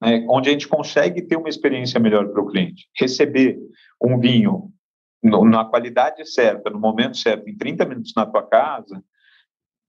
[0.01, 2.89] né, onde a gente consegue ter uma experiência melhor para o cliente.
[2.97, 3.59] Receber
[4.01, 4.71] um vinho
[5.21, 9.03] no, na qualidade certa, no momento certo, em 30 minutos na tua casa,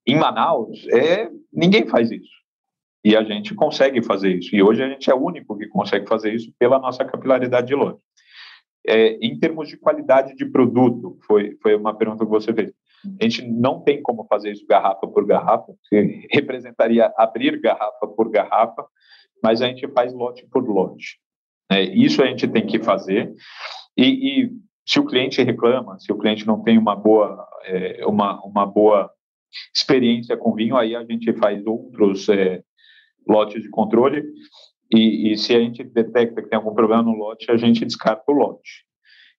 [0.07, 2.37] em Manaus, é, ninguém faz isso.
[3.05, 4.55] E a gente consegue fazer isso.
[4.55, 7.75] E hoje a gente é o único que consegue fazer isso pela nossa capilaridade de
[7.75, 7.99] loja.
[8.89, 12.73] É, em termos de qualidade de produto, foi, foi uma pergunta que você fez.
[13.21, 18.31] A gente não tem como fazer isso garrafa por garrafa, que representaria abrir garrafa por
[18.31, 18.85] garrafa,
[19.43, 21.19] mas a gente faz lote por lote.
[21.71, 23.33] É, isso a gente tem que fazer.
[23.97, 24.51] E, e,
[24.87, 29.11] se o cliente reclama, se o cliente não tem uma boa, é, uma, uma boa
[29.75, 32.63] experiência com vinho, aí a gente faz outros é,
[33.27, 34.23] lotes de controle.
[34.93, 38.25] E, e, se a gente detecta que tem algum problema no lote, a gente descarta
[38.29, 38.85] o lote.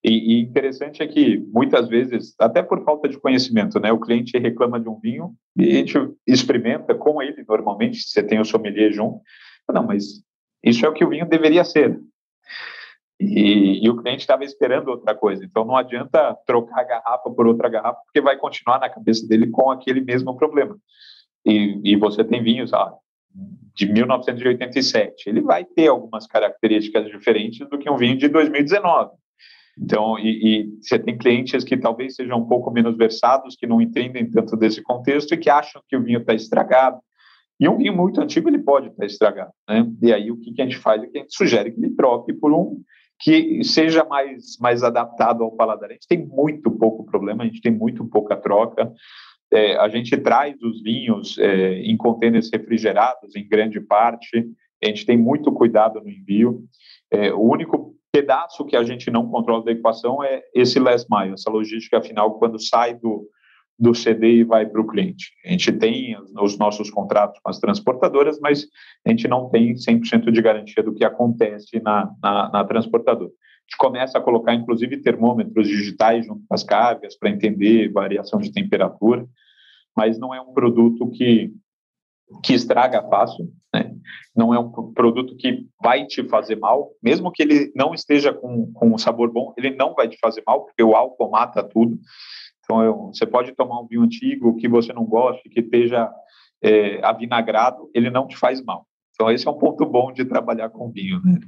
[0.04, 4.38] E, e, interessante é que, muitas vezes, até por falta de conhecimento, né, o cliente
[4.38, 8.92] reclama de um vinho e a gente experimenta com ele, normalmente, você tem o sommelier
[8.92, 9.22] junto.
[9.74, 10.22] Não, mas
[10.64, 12.00] isso é o que o vinho deveria ser.
[13.20, 15.44] E, e o cliente estava esperando outra coisa.
[15.44, 19.50] Então, não adianta trocar a garrafa por outra garrafa, porque vai continuar na cabeça dele
[19.50, 20.78] com aquele mesmo problema.
[21.46, 22.94] E, e você tem vinhos ah,
[23.76, 25.30] de 1987.
[25.30, 29.12] Ele vai ter algumas características diferentes do que um vinho de 2019.
[29.80, 33.80] Então, e, e, você tem clientes que talvez sejam um pouco menos versados, que não
[33.80, 36.98] entendem tanto desse contexto e que acham que o vinho está estragado.
[37.60, 39.88] E um vinho muito antigo ele pode estar tá estragado, né?
[40.02, 41.96] E aí o que, que a gente faz é que a gente sugere que ele
[41.96, 42.82] troque por um
[43.20, 45.90] que seja mais, mais adaptado ao paladar.
[45.90, 48.92] A gente tem muito pouco problema, a gente tem muito pouca troca.
[49.52, 54.46] É, a gente traz os vinhos é, em contêineres refrigerados, em grande parte.
[54.84, 56.64] A gente tem muito cuidado no envio.
[57.12, 61.34] É, o único pedaço que a gente não controla da equação é esse last mile,
[61.34, 63.28] essa logística final, quando sai do,
[63.80, 65.32] do CD e vai para o cliente.
[65.46, 68.66] A gente tem os nossos contratos com as transportadoras, mas
[69.06, 73.32] a gente não tem 100% de garantia do que acontece na, na, na, transportadora.
[73.68, 78.50] Gente começa a colocar, inclusive, termômetros digitais junto com as cargas para entender variação de
[78.50, 79.28] temperatura,
[79.96, 81.52] mas não é um produto que,
[82.42, 83.94] que estraga fácil, né?
[84.34, 88.72] não é um produto que vai te fazer mal, mesmo que ele não esteja com,
[88.72, 92.00] com um sabor bom, ele não vai te fazer mal, porque o álcool mata tudo.
[92.64, 96.10] Então, eu, você pode tomar um vinho antigo que você não goste, que esteja
[96.62, 98.88] é, avinagrado, ele não te faz mal.
[99.14, 101.40] Então, esse é um ponto bom de trabalhar com vinho, né?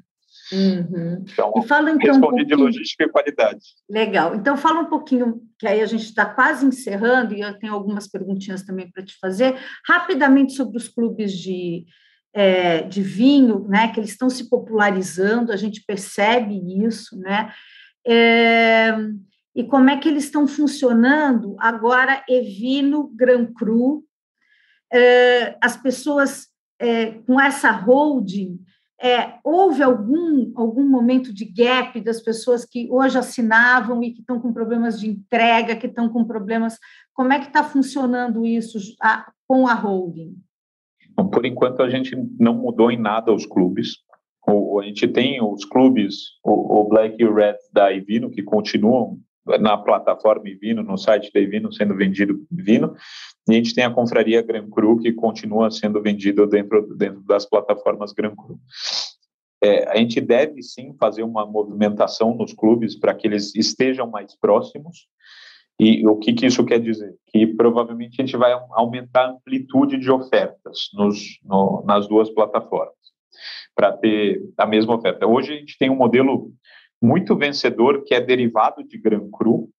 [0.51, 1.23] Uhum.
[1.31, 3.59] Então, e fala, então, respondi um de logística e qualidade.
[3.89, 4.35] Legal.
[4.35, 8.07] Então, fala um pouquinho, que aí a gente está quase encerrando, e eu tenho algumas
[8.07, 9.55] perguntinhas também para te fazer,
[9.87, 11.85] rapidamente sobre os clubes de,
[12.33, 17.53] é, de vinho, né, que eles estão se popularizando, a gente percebe isso, né?
[18.07, 18.95] É,
[19.55, 24.03] e como é que eles estão funcionando agora, Evino, Gran Cru,
[24.91, 26.47] é, as pessoas
[26.79, 28.59] é, com essa holding,
[29.01, 34.39] é, houve algum, algum momento de gap das pessoas que hoje assinavam e que estão
[34.39, 36.77] com problemas de entrega, que estão com problemas.
[37.13, 40.35] Como é que está funcionando isso a, com a holding?
[41.31, 43.97] Por enquanto, a gente não mudou em nada os clubes.
[44.45, 48.43] O, a gente tem os clubes, o, o Black e o Red da Ivino, que
[48.43, 49.19] continuam
[49.59, 52.95] na plataforma Ivino, no site da Ivino, sendo vendido Ivino,
[53.47, 57.45] e a gente tem a confraria Gran Cru, que continua sendo vendido dentro, dentro das
[57.45, 58.59] plataformas Gran Cru.
[59.61, 64.35] É, a gente deve sim fazer uma movimentação nos clubes para que eles estejam mais
[64.39, 65.07] próximos.
[65.79, 67.13] E o que, que isso quer dizer?
[67.27, 72.93] Que provavelmente a gente vai aumentar a amplitude de ofertas nos, no, nas duas plataformas,
[73.73, 75.25] para ter a mesma oferta.
[75.25, 76.51] Hoje a gente tem um modelo
[77.01, 79.69] muito vencedor que é derivado de Gran Cru,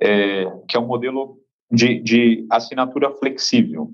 [0.00, 1.38] é, que é um modelo
[1.70, 3.90] de, de assinatura flexível.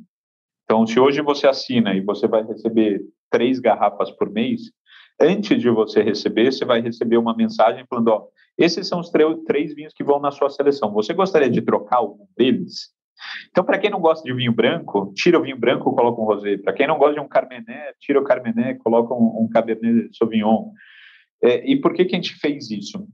[0.64, 4.70] Então, se hoje você assina e você vai receber três garrafas por mês,
[5.20, 8.26] antes de você receber, você vai receber uma mensagem falando: ó,
[8.56, 9.10] esses são os
[9.46, 10.92] três vinhos que vão na sua seleção.
[10.92, 12.90] Você gostaria de trocar algum deles?
[13.50, 16.56] Então, para quem não gosta de vinho branco, tira o vinho branco, coloca um rosé.
[16.56, 20.70] Para quem não gosta de um carmené, tira o carmené, coloca um, um cabernet sauvignon.
[21.43, 23.07] É, e por que, que a gente fez isso?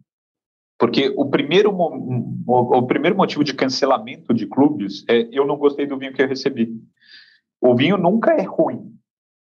[0.79, 5.87] Porque o primeiro, o, o primeiro motivo de cancelamento de clubes é eu não gostei
[5.87, 6.70] do vinho que eu recebi.
[7.61, 8.95] O vinho nunca é ruim,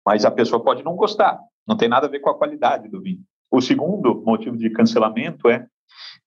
[0.06, 1.40] mas a pessoa pode não gostar.
[1.66, 3.22] Não tem nada a ver com a qualidade do vinho.
[3.50, 5.66] O segundo motivo de cancelamento é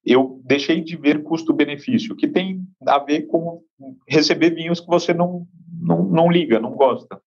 [0.05, 3.61] eu deixei de ver custo-benefício, que tem a ver com
[4.07, 5.45] receber vinhos que você não,
[5.79, 7.21] não, não liga, não gosta.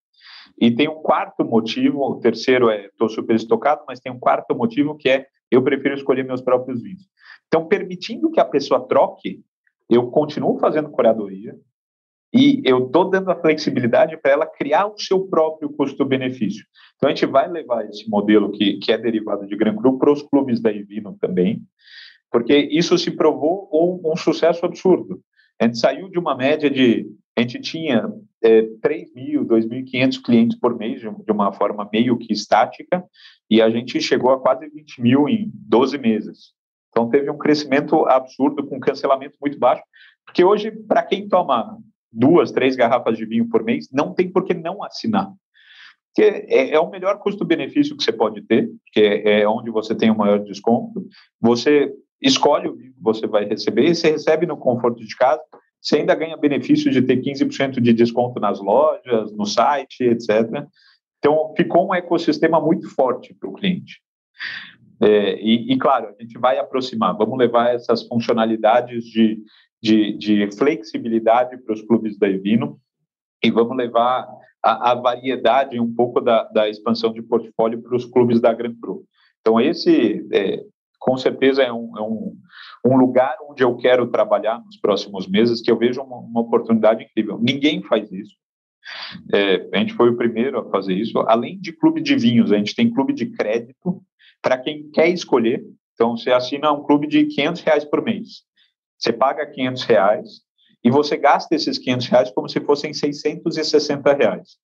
[0.59, 4.55] E tem um quarto motivo, o terceiro é estou super estocado, mas tem um quarto
[4.55, 7.03] motivo que é eu prefiro escolher meus próprios vinhos.
[7.47, 9.41] Então, permitindo que a pessoa troque,
[9.89, 11.53] eu continuo fazendo curadoria
[12.33, 16.65] e eu estou dando a flexibilidade para ela criar o seu próprio custo-benefício.
[16.95, 20.11] Então, a gente vai levar esse modelo que, que é derivado de Gran Cru para
[20.11, 21.61] os clubes da Ivino também,
[22.31, 25.21] porque isso se provou um, um sucesso absurdo.
[25.59, 27.05] A gente saiu de uma média de.
[27.37, 28.09] A gente tinha
[28.43, 33.03] é, 3 mil, 2.500 clientes por mês, de uma forma meio que estática,
[33.49, 36.53] e a gente chegou a quase 20 mil em 12 meses.
[36.89, 39.83] Então, teve um crescimento absurdo, com cancelamento muito baixo,
[40.25, 41.77] porque hoje, para quem toma
[42.11, 45.31] duas, três garrafas de vinho por mês, não tem por que não assinar.
[46.13, 49.95] Porque é, é o melhor custo-benefício que você pode ter, que é, é onde você
[49.95, 51.05] tem o maior desconto.
[51.39, 55.41] Você escolhe o vinho que você vai receber e você recebe no conforto de casa.
[55.81, 60.65] Você ainda ganha benefício de ter 15% de desconto nas lojas, no site, etc.
[61.17, 63.99] Então, ficou um ecossistema muito forte para o cliente.
[65.01, 69.39] É, e, e, claro, a gente vai aproximar, vamos levar essas funcionalidades de,
[69.81, 72.79] de, de flexibilidade para os clubes da Evino
[73.43, 74.27] e vamos levar
[74.63, 78.75] a, a variedade um pouco da, da, expansão de portfólio para os clubes da Gran
[78.79, 79.03] Cru.
[79.39, 80.63] Então, esse, é,
[81.01, 82.37] com certeza, é, um, é um,
[82.85, 87.03] um, lugar onde eu quero trabalhar nos próximos meses, que eu vejo uma, uma oportunidade
[87.03, 87.39] incrível.
[87.41, 88.35] Ninguém faz isso.
[89.33, 91.17] É, a gente foi o primeiro a fazer isso.
[91.21, 93.99] Além de clube de vinhos, a gente tem clube de crédito
[94.43, 95.63] para quem quer escolher.
[95.95, 98.43] Então, você assina um clube de 500 reais por mês.
[98.99, 100.27] Você paga 500 reais
[100.83, 104.57] e você gasta esses 500 reais como se fossem 660 reais.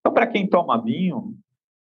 [0.00, 1.34] Então, para quem toma vinho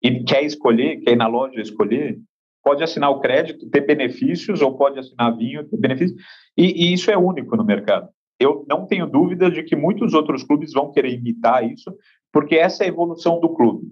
[0.03, 2.19] e quer escolher, quer ir na loja escolher,
[2.65, 6.19] pode assinar o crédito, ter benefícios, ou pode assinar vinho, ter benefícios,
[6.57, 8.09] e, e isso é único no mercado.
[8.41, 11.95] Eu não tenho dúvida de que muitos outros clubes vão querer imitar isso,
[12.33, 13.87] porque essa é a evolução do clube.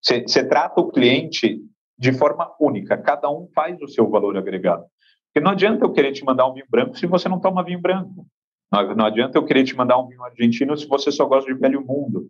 [0.00, 1.60] Você trata o cliente
[1.98, 4.84] de forma única, cada um faz o seu valor agregado.
[5.26, 7.80] Porque não adianta eu querer te mandar um vinho branco se você não toma vinho
[7.80, 8.26] branco.
[8.70, 11.58] Não, não adianta eu querer te mandar um vinho argentino se você só gosta de
[11.58, 12.28] velho mundo.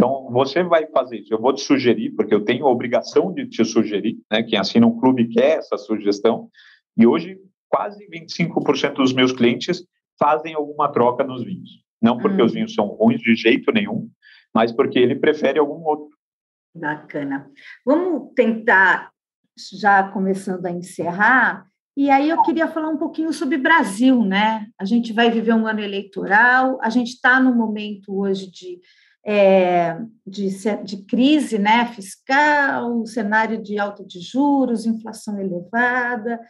[0.00, 1.34] Então, você vai fazer isso.
[1.34, 4.42] Eu vou te sugerir, porque eu tenho a obrigação de te sugerir, né?
[4.42, 6.48] Quem assina um clube quer essa sugestão.
[6.96, 7.38] E hoje,
[7.68, 9.84] quase 25% dos meus clientes
[10.18, 11.84] fazem alguma troca nos vinhos.
[12.00, 12.46] Não porque hum.
[12.46, 14.08] os vinhos são ruins de jeito nenhum,
[14.54, 16.16] mas porque ele prefere algum outro.
[16.74, 17.50] Bacana.
[17.84, 19.10] Vamos tentar,
[19.78, 24.66] já começando a encerrar, e aí eu queria falar um pouquinho sobre Brasil, né?
[24.78, 28.80] A gente vai viver um ano eleitoral, a gente está no momento hoje de,
[29.24, 30.48] é, de,
[30.84, 36.40] de, crise né, fiscal, cenário de alta de juros, inflação elevada.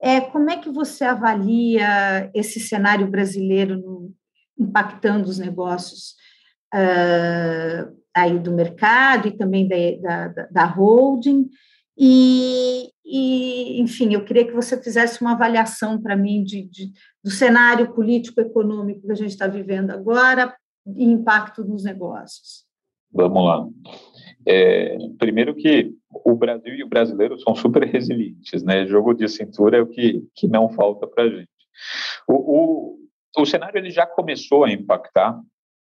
[0.00, 4.12] É, como é que você avalia esse cenário brasileiro no,
[4.58, 6.14] impactando os negócios
[6.74, 9.68] uh, aí do mercado e também
[10.00, 11.48] da, da, da holding?
[11.98, 16.92] E, e, enfim, eu queria que você fizesse uma avaliação para mim de, de,
[17.22, 20.54] do cenário político-econômico que a gente está vivendo agora
[20.86, 22.64] e impacto nos negócios.
[23.12, 23.66] Vamos lá.
[24.46, 25.92] É, primeiro que
[26.24, 28.86] o Brasil e o brasileiro são super resilientes, né?
[28.86, 31.48] Jogo de cintura é o que, que não falta para a gente.
[32.28, 32.98] O, o,
[33.38, 35.38] o cenário ele já começou a impactar,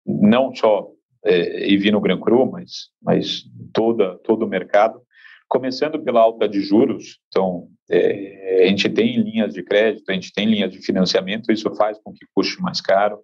[0.06, 0.90] não só
[1.24, 5.02] é, e no Gran Cru, mas, mas toda, todo o mercado.
[5.48, 10.32] Começando pela alta de juros, então é, a gente tem linhas de crédito, a gente
[10.32, 13.18] tem linhas de financiamento, isso faz com que custe mais caro.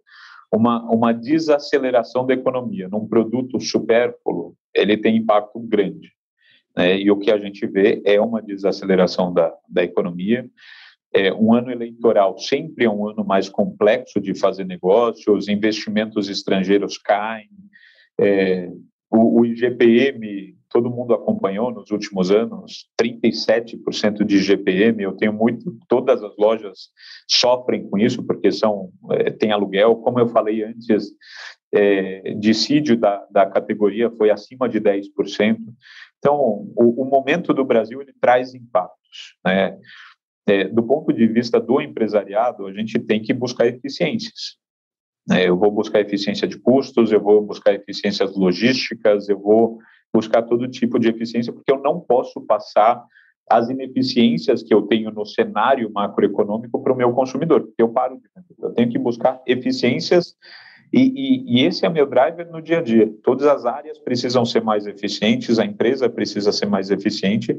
[0.55, 6.13] Uma, uma desaceleração da economia num produto supérfluo, ele tem impacto grande.
[6.77, 6.99] Né?
[7.01, 10.49] E o que a gente vê é uma desaceleração da, da economia.
[11.15, 16.97] É, um ano eleitoral sempre é um ano mais complexo de fazer negócios, investimentos estrangeiros
[16.97, 17.51] caem,
[18.19, 18.71] é,
[19.13, 25.77] o, o IGPM, todo mundo acompanhou nos últimos anos, 37% de IGPM, eu tenho muito,
[25.87, 26.89] todas as lojas
[27.29, 31.13] sofrem com isso, porque são, é, tem aluguel, como eu falei antes,
[31.75, 35.09] é, dissídio da, da categoria foi acima de 10%.
[36.19, 36.37] Então,
[36.77, 39.79] o, o momento do Brasil, ele traz impactos, né?
[40.45, 44.57] É, do ponto de vista do empresariado, a gente tem que buscar eficiências.
[45.27, 45.49] Né?
[45.49, 49.79] Eu vou buscar eficiência de custos, eu vou buscar eficiências logísticas, eu vou
[50.13, 53.03] buscar todo tipo de eficiência, porque eu não posso passar
[53.49, 58.17] as ineficiências que eu tenho no cenário macroeconômico para o meu consumidor, porque eu paro
[58.17, 58.23] de
[58.61, 60.37] Eu tenho que buscar eficiências
[60.93, 63.11] e, e, e, esse é meu driver no dia a dia.
[63.23, 67.59] Todas as áreas precisam ser mais eficientes, a empresa precisa ser mais eficiente,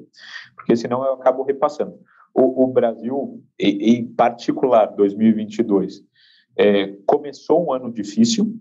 [0.55, 1.95] porque senão eu acabo repassando.
[2.33, 6.03] O, o Brasil, em particular 2022,
[6.57, 8.55] é, começou um ano difícil,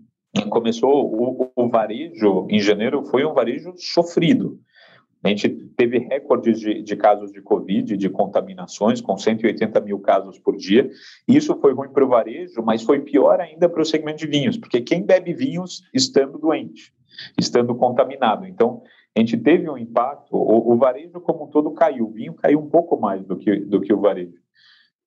[0.49, 4.59] começou o, o, varejo em janeiro foi um varejo sofrido.
[5.23, 5.47] A gente
[5.77, 10.89] teve recordes de, de, casos de Covid, de contaminações, com 180 mil casos por dia.
[11.25, 14.57] Isso foi ruim para o varejo, mas foi pior ainda para o segmento de vinhos,
[14.57, 16.93] porque quem bebe vinhos estando doente,
[17.39, 18.45] estando contaminado.
[18.45, 18.83] Então,
[19.15, 22.59] a gente teve um impacto, o, o varejo como um todo caiu, o vinho caiu
[22.59, 24.43] um pouco mais do que, do que o varejo.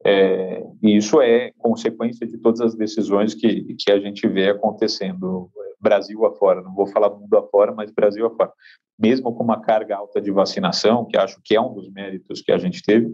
[0.07, 5.51] É, e isso é consequência de todas as decisões que, que a gente vê acontecendo
[5.81, 8.53] Brasil afora, não vou falar mundo afora, mas Brasil afora.
[8.99, 12.53] Mesmo com uma carga alta de vacinação, que acho que é um dos méritos que
[12.53, 13.12] a gente teve,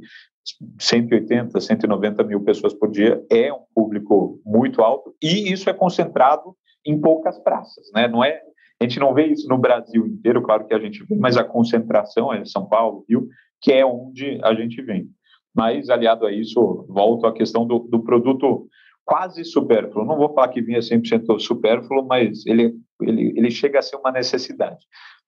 [0.79, 6.55] 180, 190 mil pessoas por dia é um público muito alto e isso é concentrado
[6.85, 8.07] em poucas praças, né?
[8.09, 8.41] Não é
[8.81, 11.45] a gente não vê isso no Brasil inteiro, claro que a gente vê, mas a
[11.45, 13.29] concentração é São Paulo, Rio,
[13.61, 15.09] que é onde a gente vem.
[15.55, 18.67] Mas, aliado a isso, volto à questão do, do produto
[19.05, 20.05] quase supérfluo.
[20.05, 24.13] Não vou falar que vinha 100% supérfluo, mas ele, ele, ele chega a ser uma
[24.13, 24.85] necessidade.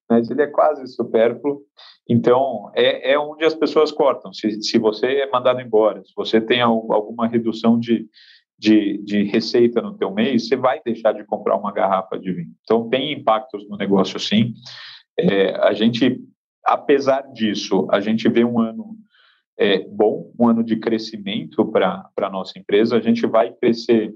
[0.09, 1.61] Mas ele é quase supérfluo,
[2.07, 4.31] então é, é onde as pessoas cortam.
[4.31, 8.07] Se, se você é mandado embora, se você tem alguma redução de,
[8.57, 12.51] de, de receita no teu mês, você vai deixar de comprar uma garrafa de vinho.
[12.63, 14.53] Então tem impactos no negócio, sim.
[15.17, 16.19] É, a gente,
[16.63, 18.95] apesar disso, a gente vê um ano
[19.57, 22.97] é, bom, um ano de crescimento para a nossa empresa.
[22.97, 24.13] A gente vai crescer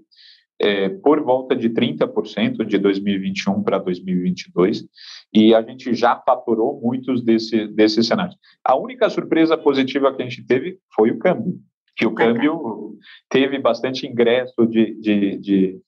[0.61, 4.85] é, por volta de 30% de 2021 para 2022
[5.33, 8.35] e a gente já faturou muitos desse, desses cenários.
[8.63, 11.57] A única surpresa positiva que a gente teve foi o câmbio,
[11.95, 12.97] que o câmbio
[13.29, 15.79] teve bastante ingresso de, de, de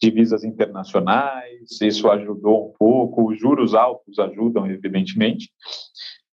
[0.00, 5.50] divisas internacionais, isso ajudou um pouco, os juros altos ajudam, evidentemente,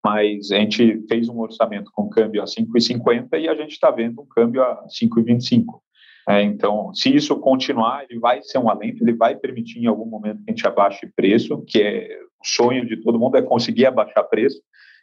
[0.07, 4.23] mas a gente fez um orçamento com câmbio a 5,50 e a gente está vendo
[4.23, 5.81] um câmbio a 5,25.
[6.29, 10.07] É, então, se isso continuar, ele vai ser um alento, ele vai permitir em algum
[10.07, 12.09] momento que a gente abaixe preço, que é
[12.41, 14.61] o sonho de todo mundo é conseguir abaixar preço,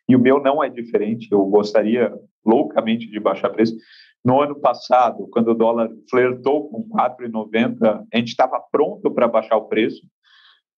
[0.08, 2.14] e o meu não é diferente, eu gostaria
[2.46, 3.76] loucamente de baixar preço.
[4.24, 9.58] No ano passado, quando o dólar flertou com 4,90, a gente estava pronto para baixar
[9.58, 10.02] o preço,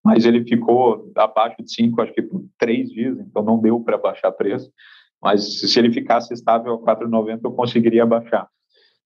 [0.05, 3.97] mas ele ficou abaixo de 5, acho que por três dias, então não deu para
[3.97, 4.71] baixar preço.
[5.19, 8.47] Mas se ele ficasse estável a 4,90, eu conseguiria baixar.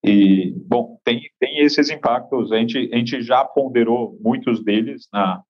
[0.03, 5.41] E, bom, tem, tem esses impactos, a gente, a gente já ponderou muitos deles na,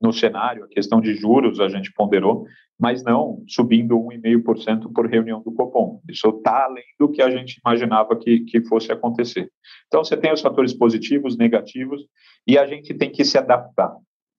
[0.00, 2.46] no cenário, a questão de juros a gente ponderou,
[2.80, 6.00] mas não subindo 1,5% por reunião do Copom.
[6.08, 9.50] Isso está além do que a gente imaginava que, que fosse acontecer.
[9.86, 12.00] Então, você tem os fatores positivos, negativos,
[12.46, 13.94] e a gente tem que se adaptar.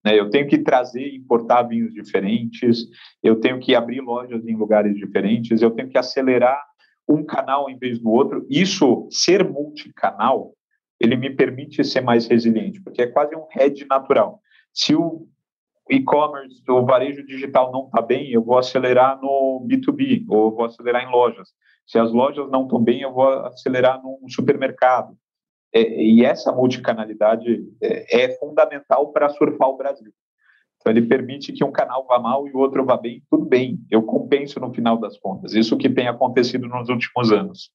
[0.06, 0.20] Né?
[0.20, 2.86] Eu tenho que trazer e importar vinhos diferentes,
[3.24, 6.62] eu tenho que abrir lojas em lugares diferentes, eu tenho que acelerar
[7.10, 8.46] um canal em vez do outro.
[8.50, 10.54] Isso, ser multicanal,
[11.00, 14.40] ele me permite ser mais resiliente, porque é quase um head natural.
[14.72, 15.28] Se o
[15.90, 21.04] e-commerce, o varejo digital não está bem, eu vou acelerar no B2B, ou vou acelerar
[21.04, 21.50] em lojas.
[21.86, 25.16] Se as lojas não estão bem, eu vou acelerar no supermercado.
[25.76, 30.10] É, e essa multicanalidade é, é fundamental para surfar o Brasil.
[30.80, 33.80] Então, ele permite que um canal vá mal e o outro vá bem, tudo bem,
[33.92, 35.54] eu compenso no final das contas.
[35.54, 37.72] Isso que tem acontecido nos últimos anos.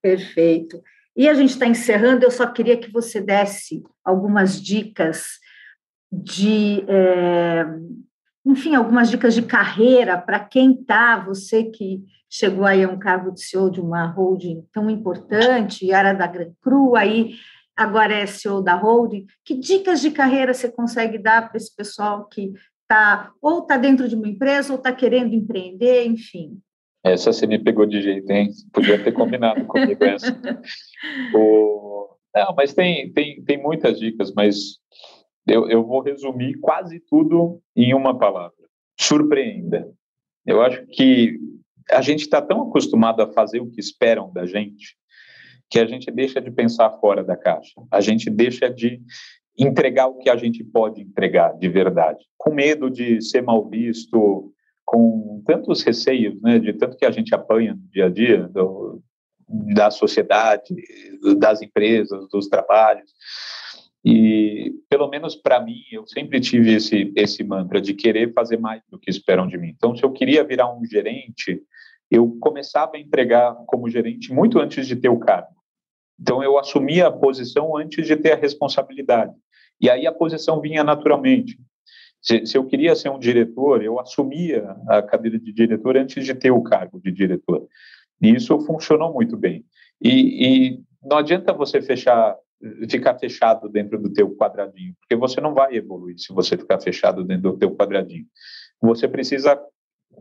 [0.00, 0.80] Perfeito.
[1.16, 5.24] E a gente está encerrando, eu só queria que você desse algumas dicas
[6.12, 7.64] de, é,
[8.44, 13.30] enfim, algumas dicas de carreira para quem está, você que chegou aí a um cargo
[13.30, 17.36] de CEO de uma holding tão importante, era da Gran Cru, aí
[17.76, 19.26] agora é CEO da holding.
[19.44, 22.52] Que dicas de carreira você consegue dar para esse pessoal que
[22.82, 26.58] está ou está dentro de uma empresa ou está querendo empreender, enfim?
[27.02, 28.50] Essa você me pegou de jeito, hein?
[28.72, 30.36] Podia ter combinado comigo essa.
[31.34, 32.16] O...
[32.34, 34.78] Não, mas tem, tem, tem muitas dicas, mas
[35.46, 38.54] eu, eu vou resumir quase tudo em uma palavra.
[38.98, 39.92] surpreenda.
[40.46, 41.38] Eu acho que
[41.90, 44.96] a gente está tão acostumado a fazer o que esperam da gente
[45.70, 47.74] que a gente deixa de pensar fora da caixa.
[47.90, 49.00] A gente deixa de
[49.58, 54.52] entregar o que a gente pode entregar de verdade, com medo de ser mal visto,
[54.84, 59.00] com tantos receios, né, de tanto que a gente apanha no dia a dia do,
[59.74, 60.74] da sociedade,
[61.38, 63.10] das empresas, dos trabalhos.
[64.04, 68.82] E, pelo menos para mim, eu sempre tive esse, esse mantra de querer fazer mais
[68.90, 69.72] do que esperam de mim.
[69.74, 71.62] Então, se eu queria virar um gerente,
[72.10, 75.54] eu começava a entregar como gerente muito antes de ter o cargo.
[76.20, 79.32] Então, eu assumia a posição antes de ter a responsabilidade.
[79.80, 81.58] E aí a posição vinha naturalmente.
[82.20, 86.34] Se, se eu queria ser um diretor, eu assumia a cadeira de diretor antes de
[86.34, 87.66] ter o cargo de diretor.
[88.20, 89.64] E isso funcionou muito bem.
[90.00, 92.36] E, e não adianta você fechar,
[92.88, 97.24] ficar fechado dentro do teu quadradinho, porque você não vai evoluir se você ficar fechado
[97.24, 98.24] dentro do teu quadradinho.
[98.80, 99.60] Você precisa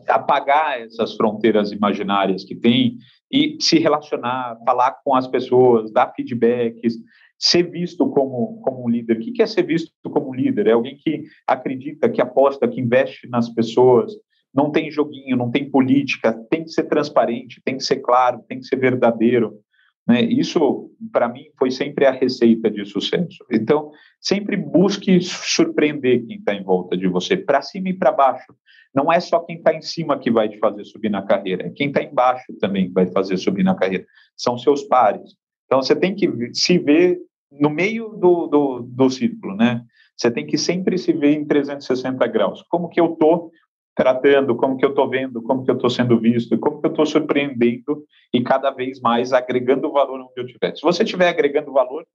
[0.07, 2.97] apagar essas fronteiras imaginárias que tem
[3.31, 6.95] e se relacionar, falar com as pessoas, dar feedbacks,
[7.37, 9.17] ser visto como, como um líder.
[9.17, 10.67] O que é ser visto como um líder?
[10.67, 14.13] É alguém que acredita, que aposta, que investe nas pessoas,
[14.53, 18.59] não tem joguinho, não tem política, tem que ser transparente, tem que ser claro, tem
[18.59, 19.59] que ser verdadeiro.
[20.07, 20.21] Né?
[20.21, 23.43] Isso, para mim, foi sempre a receita de sucesso.
[23.51, 28.53] Então, sempre busque surpreender quem está em volta de você, para cima e para baixo.
[28.93, 31.69] Não é só quem está em cima que vai te fazer subir na carreira, é
[31.69, 34.05] quem está embaixo também que vai fazer subir na carreira.
[34.37, 35.35] São seus pares.
[35.65, 37.17] Então, você tem que se ver
[37.51, 39.83] no meio do, do, do círculo, né?
[40.15, 42.63] Você tem que sempre se ver em 360 graus.
[42.69, 43.51] Como que eu estou
[43.95, 46.91] tratando, como que eu estou vendo, como que eu estou sendo visto, como que eu
[46.91, 48.03] estou surpreendendo
[48.33, 50.75] e cada vez mais agregando valor onde eu estiver.
[50.75, 52.05] Se você estiver agregando valor,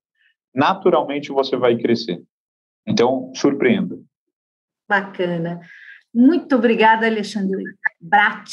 [0.55, 2.23] naturalmente você vai crescer.
[2.87, 3.99] Então, surpreenda.
[4.89, 5.61] Bacana.
[6.13, 7.63] Muito obrigada, Alexandre
[8.01, 8.51] Brat,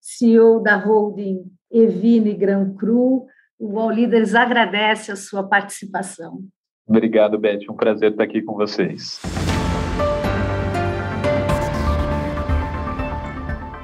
[0.00, 3.26] CEO da holding Evine Gran Cru.
[3.58, 6.42] O All Líderes agradece a sua participação.
[6.86, 7.60] Obrigado, Beth.
[7.70, 9.20] Um prazer estar aqui com vocês.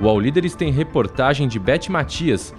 [0.07, 2.55] O All Líderes tem reportagem de Beth Matias,